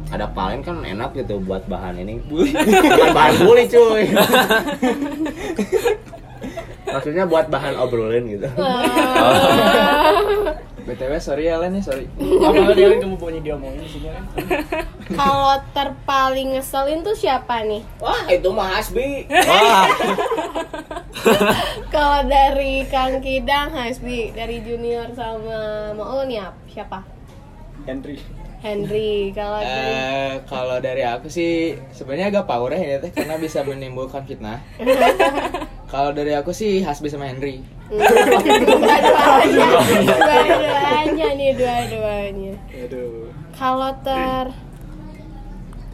ada 0.09 0.25
Palen 0.27 0.61
kan 0.61 0.81
enak 0.81 1.13
gitu 1.13 1.37
buat 1.39 1.61
bahan 1.67 1.97
ini. 1.99 2.17
Bukan 2.25 3.09
bahan 3.11 3.33
bully, 3.39 3.65
cuy. 3.67 4.09
Maksudnya 6.85 7.25
buat 7.25 7.47
bahan 7.47 7.73
obrolan 7.75 8.25
gitu. 8.27 8.49
BTW 10.83 11.15
sorry 11.17 11.47
ya 11.47 11.55
Len 11.57 11.71
nih, 11.71 11.81
sorry. 11.81 12.05
Apa 12.43 12.73
dia 12.73 12.91
kamu 12.93 13.15
punya 13.15 13.39
diomongin 13.39 13.79
di 13.79 13.89
sini 13.89 14.07
kan? 14.09 14.23
Kalau 15.19 15.55
terpaling 15.71 16.53
ngeselin 16.53 16.99
tuh 17.01 17.13
siapa 17.13 17.63
nih? 17.63 17.79
Wah, 17.97 18.27
itu 18.27 18.49
mah 18.49 18.67
Hasbi. 18.73 19.23
Wah, 19.27 19.87
Kalau 21.93 22.19
dari 22.25 22.83
Kang 22.87 23.19
Kidang, 23.19 23.71
Hasbi, 23.71 24.31
dari 24.31 24.59
junior 24.59 25.07
sama 25.13 25.59
Maul 25.93 26.27
nih 26.27 26.41
ap- 26.41 26.59
siapa? 26.67 26.99
Henry. 27.83 28.19
Henry. 28.59 29.31
Kalau 29.31 29.59
dari 29.59 29.91
Eh, 29.91 30.31
kalau 30.45 30.77
dari 30.79 31.03
aku 31.03 31.27
sih 31.27 31.51
sebenarnya 31.91 32.27
agak 32.29 32.45
power 32.45 32.71
ya 32.71 32.79
ini 32.79 32.97
teh 32.97 33.11
karena 33.11 33.35
bisa 33.35 33.59
menimbulkan 33.61 34.23
fitnah. 34.23 34.63
Kalau 35.93 36.09
dari 36.09 36.33
aku 36.33 36.49
sih 36.49 36.81
Hasbi 36.81 37.05
sama 37.05 37.29
Henry. 37.29 37.61
dua-duanya, 37.93 38.65
dua-duanya 40.01 41.27
nih 41.37 41.51
dua-duanya. 41.53 42.53
Aduh. 42.81 43.29
Kalau 43.53 43.93
ter 44.01 44.49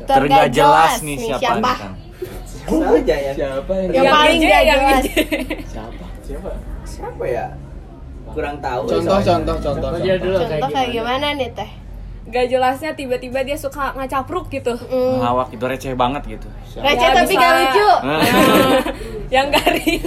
tergak 0.08 0.56
jelas 0.56 1.04
nih 1.04 1.20
siapa, 1.20 1.60
nih 1.60 1.76
Kang? 1.76 1.96
Saja 2.64 3.16
ya. 3.20 3.34
Siapa 3.36 3.74
yang 3.76 3.92
Yang 3.92 4.08
paling 4.16 4.40
gak 4.40 4.64
jelas. 4.64 5.04
siapa? 5.68 6.06
Siapa? 6.24 6.50
Siapa 6.88 7.24
ya? 7.28 7.46
Kurang 8.32 8.56
tahu. 8.64 8.82
Contoh, 8.88 9.20
contoh, 9.20 9.56
contoh. 9.60 9.90
Contoh 10.00 10.70
kayak 10.72 10.90
gimana 10.96 11.36
nih 11.36 11.52
teh? 11.52 11.70
Gak 12.30 12.46
jelasnya 12.48 12.94
tiba-tiba 12.94 13.42
dia 13.42 13.56
suka 13.56 13.92
ngacapruk 13.94 14.48
gitu. 14.50 14.78
Mm. 14.80 15.18
Ngawak 15.20 15.50
itu 15.50 15.64
receh 15.64 15.94
banget 15.94 16.24
gitu. 16.30 16.48
Receh 16.76 17.02
Ya, 17.02 17.10
tapi 17.12 17.28
bisa. 17.28 17.42
gak 17.42 17.54
lucu. 17.56 17.90
Yang 19.36 19.48
garing. 19.52 20.02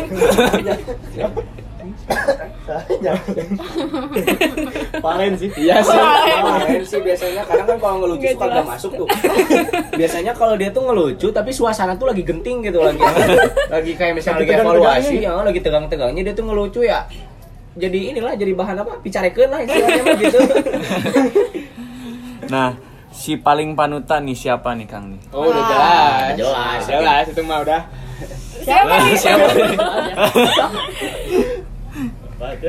Palen 4.98 5.32
sih. 5.34 5.48
Iya 5.56 5.74
sih. 5.80 5.92
Kemarin 5.92 6.82
sih 6.82 7.00
biasanya 7.00 7.42
kadang 7.42 7.66
kan 7.68 7.78
kalau 7.78 7.96
ngelucu 8.00 8.22
Nggak 8.22 8.32
suka 8.32 8.44
jelas. 8.44 8.56
gak 8.56 8.68
masuk 8.68 8.90
tuh. 8.96 9.06
biasanya 9.92 10.32
kalau 10.32 10.54
dia 10.54 10.70
tuh 10.70 10.82
ngelucu 10.82 11.28
tapi 11.30 11.50
suasana 11.50 11.94
tuh 11.94 12.06
lagi 12.06 12.22
genting 12.22 12.62
gitu 12.62 12.78
lagi. 12.78 13.00
lagi 13.68 13.92
kayak 13.94 14.14
misalnya 14.16 14.40
Lagi 14.40 14.52
lagi 14.52 14.60
evaluasi, 14.60 14.82
tegang-tegangnya. 15.18 15.30
ya 15.34 15.42
lagi 15.42 15.60
tegang-tegangnya 15.60 16.22
dia 16.22 16.34
tuh 16.34 16.44
ngelucu 16.44 16.80
ya. 16.82 17.00
Jadi 17.72 18.12
inilah 18.12 18.36
jadi 18.36 18.52
bahan 18.52 18.76
apa? 18.78 19.00
Bicarekeun 19.00 19.48
lah 19.48 19.60
istilahnya 19.62 20.02
gitu. 20.20 20.38
nah, 22.52 22.76
si 23.08 23.40
paling 23.40 23.72
panutan 23.72 24.28
nih 24.28 24.36
siapa 24.36 24.76
nih 24.76 24.84
Kang 24.84 25.16
nih? 25.16 25.20
Oh, 25.32 25.48
udah 25.48 25.64
jelas. 25.64 26.36
Jelas. 26.36 26.80
Jelas 26.84 27.24
itu 27.32 27.40
mah 27.48 27.58
udah. 27.64 27.80
Siapa 28.60 28.94
nih? 29.08 29.16
Siapa 29.16 29.46
nih? 29.56 29.72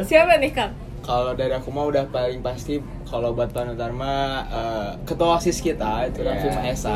Siapa 0.08 0.34
nih 0.40 0.52
Kang? 0.56 0.72
Kalau 1.04 1.32
dari 1.34 1.52
aku 1.52 1.68
mah 1.68 1.86
udah 1.86 2.08
paling 2.08 2.40
pasti 2.40 2.80
kalau 3.04 3.32
buat 3.32 3.52
panutan 3.52 3.92
mah 3.92 4.20
eh, 4.46 4.90
ketua 5.04 5.36
OSIS 5.36 5.60
kita 5.60 6.08
itu 6.08 6.20
Iya. 6.20 6.32
Raffi 6.32 6.48
Mahesa. 6.50 6.92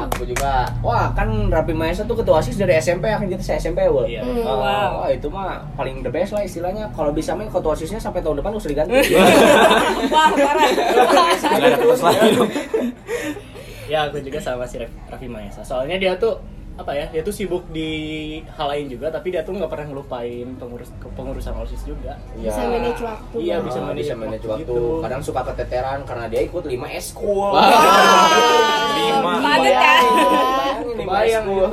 Aku 0.00 0.22
juga. 0.24 0.68
Wah, 0.80 1.10
kan 1.10 1.26
Rapi 1.48 1.72
Mahesa 1.72 2.04
tuh 2.04 2.14
ketua 2.14 2.38
OSIS 2.38 2.54
dari 2.54 2.72
SMP 2.74 3.08
akan 3.08 3.26
kita 3.26 3.42
saya 3.42 3.58
SMP, 3.58 3.82
Wul. 3.84 4.06
Iya. 4.06 4.22
Hmm. 4.22 4.42
Oh, 4.42 4.56
Wow. 4.56 4.90
wah, 5.00 5.08
itu 5.08 5.26
mah 5.26 5.64
paling 5.74 6.00
the 6.00 6.08
best 6.08 6.30
lah 6.30 6.40
istilahnya. 6.40 6.86
Kalau 6.90 7.10
bisa 7.10 7.32
main 7.32 7.48
ketua 7.48 7.72
OSISnya 7.72 7.98
sampai 7.98 8.20
tahun 8.20 8.38
depan 8.38 8.54
usah 8.54 8.68
diganti. 8.68 8.94
Wah, 10.08 10.28
parah. 10.30 10.68
Terus 11.74 12.00
dong. 12.30 12.50
Ya 13.86 14.06
aku 14.06 14.22
juga 14.22 14.38
sama 14.38 14.62
si 14.62 14.78
Raf- 14.78 14.94
Raffi 15.08 15.26
Mahesa. 15.26 15.60
Soalnya 15.60 15.98
dia 15.98 16.14
tuh 16.14 16.38
apa 16.80 16.96
ya 16.96 17.06
dia 17.12 17.20
tuh 17.20 17.28
sibuk 17.28 17.68
di 17.68 17.90
hal 18.56 18.72
lain 18.72 18.88
juga 18.88 19.12
tapi 19.12 19.28
dia 19.28 19.44
tuh 19.44 19.52
nggak 19.52 19.68
pernah 19.68 19.92
ngelupain 19.92 20.48
pengurus 20.56 20.88
kepengurusan 20.96 21.52
osis 21.60 21.84
juga 21.84 22.16
bisa 22.32 22.64
manage 22.64 23.04
waktu 23.04 23.36
Iya, 23.36 23.54
Ah, 23.54 23.60
bisa 23.60 23.78
manage 23.84 24.00
bisa 24.02 24.16
manage 24.16 24.44
waktu 24.48 24.64
waktu. 24.64 24.72
gitu. 24.72 25.04
Kadang 25.04 25.20
suka 25.20 25.40
keteteran 25.44 26.00
karena 26.08 26.24
dia 26.26 26.40
ikut 26.40 26.64
5 26.64 26.72
eskul. 26.96 27.52
Lima. 28.96 29.32
Padat 29.44 29.76
ya. 29.76 29.92
Bayangin 30.56 30.96
lima 30.96 31.10
Bayang, 31.12 31.44
eskul. 31.44 31.68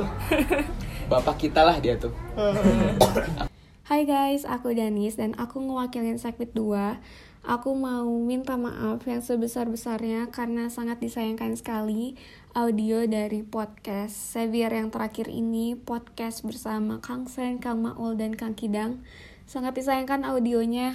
Bapak 1.12 1.34
kita 1.40 1.60
lah 1.64 1.76
dia 1.80 1.96
tuh. 1.96 2.12
Hai 3.88 4.04
guys, 4.04 4.44
aku 4.44 4.76
Danis 4.76 5.16
dan 5.16 5.32
aku 5.40 5.64
ngewakilin 5.64 6.20
Sekbid 6.20 6.52
2. 6.52 7.00
Aku 7.48 7.72
mau 7.72 8.04
minta 8.20 8.60
maaf 8.60 9.00
yang 9.08 9.24
sebesar-besarnya 9.24 10.28
karena 10.28 10.68
sangat 10.68 11.00
disayangkan 11.00 11.56
sekali 11.56 12.12
audio 12.58 13.06
dari 13.06 13.46
podcast 13.46 14.34
Xavier 14.34 14.74
yang 14.74 14.90
terakhir 14.90 15.30
ini, 15.30 15.78
podcast 15.78 16.42
bersama 16.42 16.98
Kang 16.98 17.30
Sen, 17.30 17.62
Kang 17.62 17.86
Maul, 17.86 18.18
dan 18.18 18.34
Kang 18.34 18.58
Kidang. 18.58 18.98
Sangat 19.46 19.78
disayangkan 19.78 20.26
audionya 20.26 20.90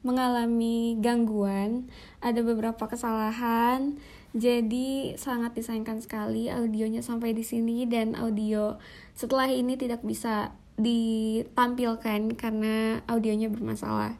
mengalami 0.00 0.96
gangguan, 1.04 1.92
ada 2.24 2.40
beberapa 2.40 2.88
kesalahan, 2.88 4.00
jadi 4.32 5.12
sangat 5.20 5.52
disayangkan 5.52 6.00
sekali 6.00 6.48
audionya 6.48 7.04
sampai 7.04 7.36
di 7.36 7.44
sini 7.44 7.84
dan 7.84 8.16
audio 8.16 8.80
setelah 9.12 9.52
ini 9.52 9.76
tidak 9.76 10.00
bisa 10.00 10.56
ditampilkan 10.80 12.40
karena 12.40 13.04
audionya 13.04 13.52
bermasalah. 13.52 14.16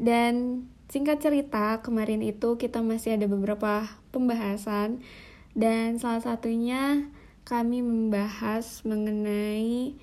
Dan 0.00 0.64
singkat 0.88 1.20
cerita, 1.20 1.84
kemarin 1.84 2.24
itu 2.24 2.56
kita 2.56 2.80
masih 2.80 3.20
ada 3.20 3.28
beberapa 3.28 3.84
pembahasan 4.16 5.04
dan 5.52 6.00
salah 6.00 6.24
satunya 6.24 7.12
kami 7.44 7.82
membahas 7.82 8.86
mengenai 8.86 9.98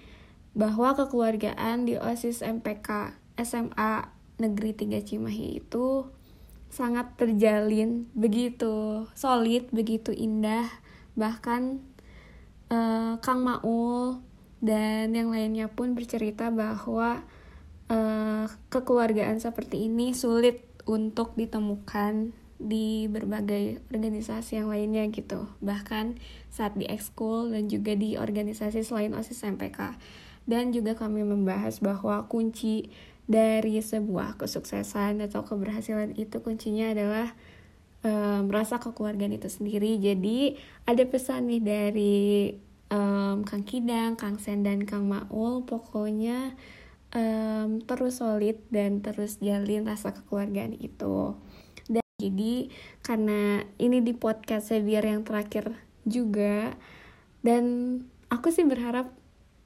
bahwa 0.53 0.93
kekeluargaan 0.97 1.88
di 1.88 1.95
OSIS 1.95 2.43
MPK 2.43 3.15
SMA 3.39 4.12
Negeri 4.39 4.71
3 4.75 5.03
Cimahi 5.03 5.63
itu 5.63 6.07
sangat 6.69 7.17
terjalin 7.17 8.05
begitu 8.13 9.07
solid, 9.17 9.67
begitu 9.73 10.13
indah. 10.13 10.69
Bahkan 11.17 11.62
eh, 12.69 13.13
Kang 13.19 13.41
Maul 13.41 14.21
dan 14.59 15.15
yang 15.15 15.31
lainnya 15.33 15.71
pun 15.71 15.95
bercerita 15.95 16.51
bahwa 16.53 17.23
eh, 17.89 18.45
kekeluargaan 18.69 19.41
seperti 19.41 19.89
ini 19.89 20.13
sulit 20.13 20.63
untuk 20.85 21.33
ditemukan 21.35 22.35
di 22.59 23.07
berbagai 23.07 23.79
organisasi 23.87 24.59
yang 24.59 24.67
lainnya 24.67 25.07
gitu. 25.09 25.47
Bahkan 25.63 26.19
saat 26.51 26.75
di 26.75 26.83
ekskul 26.85 27.55
dan 27.55 27.71
juga 27.71 27.95
di 27.95 28.19
organisasi 28.19 28.83
selain 28.83 29.15
OSIS 29.15 29.47
MPK 29.47 29.95
dan 30.49 30.75
juga 30.75 30.97
kami 30.99 31.23
membahas 31.23 31.79
bahwa 31.79 32.27
kunci 32.27 32.91
dari 33.29 33.77
sebuah 33.77 34.41
kesuksesan 34.41 35.21
atau 35.21 35.45
keberhasilan 35.45 36.17
itu 36.17 36.41
kuncinya 36.41 36.89
adalah 36.89 37.37
em, 38.01 38.49
rasa 38.49 38.81
kekeluargaan 38.81 39.37
itu 39.37 39.45
sendiri. 39.45 40.01
Jadi 40.01 40.57
ada 40.89 41.03
pesan 41.05 41.47
nih 41.53 41.61
dari 41.61 42.17
em, 42.89 43.45
Kang 43.45 43.61
Kidang, 43.61 44.17
Kang 44.17 44.41
Sen 44.41 44.65
dan 44.65 44.89
Kang 44.89 45.05
Maul. 45.05 45.61
Pokoknya 45.69 46.57
em, 47.13 47.85
terus 47.85 48.17
solid 48.17 48.57
dan 48.73 49.05
terus 49.05 49.37
jalin 49.37 49.85
rasa 49.85 50.17
kekeluargaan 50.17 50.73
itu 50.81 51.37
jadi 52.19 52.67
karena 52.99 53.63
ini 53.79 54.03
di 54.03 54.12
podcast 54.12 54.75
Xavier 54.75 55.08
yang 55.08 55.23
terakhir 55.23 55.71
juga 56.03 56.75
dan 57.39 57.63
aku 58.27 58.51
sih 58.51 58.67
berharap 58.67 59.15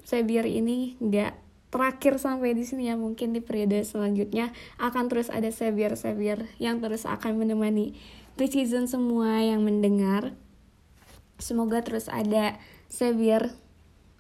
Xavier 0.06 0.46
ini 0.46 0.94
nggak 1.02 1.34
terakhir 1.74 2.22
sampai 2.22 2.54
di 2.54 2.62
sini 2.62 2.94
ya. 2.94 2.96
Mungkin 2.96 3.34
di 3.34 3.42
periode 3.42 3.82
selanjutnya 3.82 4.54
akan 4.78 5.10
terus 5.10 5.34
ada 5.34 5.50
Xavier 5.50 5.98
yang 6.62 6.78
terus 6.78 7.10
akan 7.10 7.42
menemani 7.42 7.98
Precision 8.34 8.86
semua 8.86 9.42
yang 9.42 9.66
mendengar. 9.66 10.38
Semoga 11.42 11.82
terus 11.82 12.10
ada 12.10 12.62
Xavier 12.90 13.54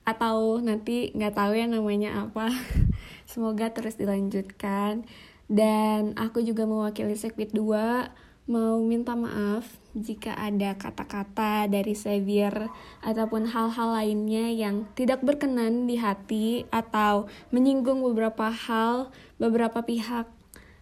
atau 0.03 0.59
nanti 0.59 1.13
nggak 1.13 1.33
tahu 1.37 1.53
ya 1.53 1.69
namanya 1.69 2.25
apa. 2.25 2.49
Semoga 3.31 3.69
terus 3.73 3.97
dilanjutkan 3.97 5.05
dan 5.51 6.15
aku 6.15 6.43
juga 6.43 6.63
mewakili 6.63 7.15
Sekbid 7.15 7.51
2 7.51 8.23
mau 8.43 8.75
minta 8.83 9.15
maaf 9.15 9.63
jika 9.95 10.35
ada 10.35 10.75
kata-kata 10.75 11.71
dari 11.71 11.95
Xavier 11.95 12.67
ataupun 12.99 13.47
hal-hal 13.47 13.89
lainnya 13.95 14.51
yang 14.51 14.83
tidak 14.99 15.23
berkenan 15.23 15.87
di 15.87 15.95
hati 15.95 16.67
atau 16.67 17.31
menyinggung 17.55 18.03
beberapa 18.03 18.51
hal 18.51 19.15
beberapa 19.39 19.79
pihak 19.87 20.27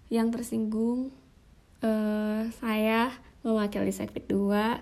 yang 0.10 0.34
tersinggung. 0.34 1.14
Eh, 1.86 2.50
saya 2.58 3.14
mewakili 3.46 3.94
Sekbid 3.94 4.26
2 4.26 4.82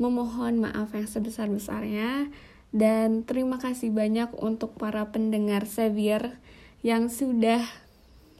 memohon 0.00 0.64
maaf 0.64 0.96
yang 0.96 1.06
sebesar-besarnya. 1.06 2.32
Dan 2.70 3.26
terima 3.26 3.60
kasih 3.60 3.90
banyak 3.90 4.30
untuk 4.40 4.78
para 4.78 5.10
pendengar 5.10 5.66
Xavier 5.66 6.38
yang 6.80 7.12
sudah 7.12 7.60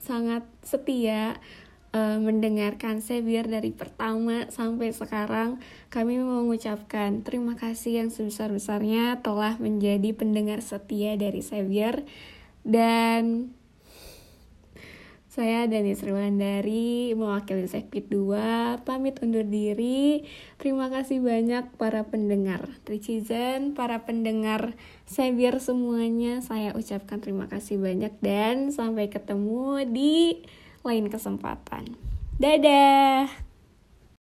sangat 0.00 0.42
setia 0.64 1.36
eh, 1.92 2.18
mendengarkan 2.18 3.04
Xavier 3.04 3.46
dari 3.46 3.70
pertama 3.70 4.48
sampai 4.48 4.90
sekarang. 4.90 5.60
Kami 5.92 6.18
mengucapkan 6.18 7.22
terima 7.22 7.54
kasih 7.54 8.04
yang 8.04 8.10
sebesar-besarnya 8.10 9.20
telah 9.20 9.60
menjadi 9.60 10.16
pendengar 10.16 10.64
setia 10.64 11.14
dari 11.14 11.44
Xavier 11.44 12.02
dan 12.64 13.54
saya 15.30 15.70
Dani 15.70 15.94
Sriwandari 15.94 17.14
mewakili 17.14 17.70
Sekbid 17.70 18.10
2 18.10 18.82
pamit 18.82 19.22
undur 19.22 19.46
diri. 19.46 20.26
Terima 20.58 20.90
kasih 20.90 21.22
banyak 21.22 21.70
para 21.78 22.02
pendengar 22.10 22.66
Tricizen, 22.82 23.78
para 23.78 24.02
pendengar 24.02 24.74
Xavier 25.06 25.62
semuanya. 25.62 26.42
Saya 26.42 26.74
ucapkan 26.74 27.22
terima 27.22 27.46
kasih 27.46 27.78
banyak 27.78 28.10
dan 28.18 28.74
sampai 28.74 29.06
ketemu 29.06 29.86
di 29.86 30.42
lain 30.82 31.06
kesempatan. 31.06 31.94
Dadah. 32.42 33.49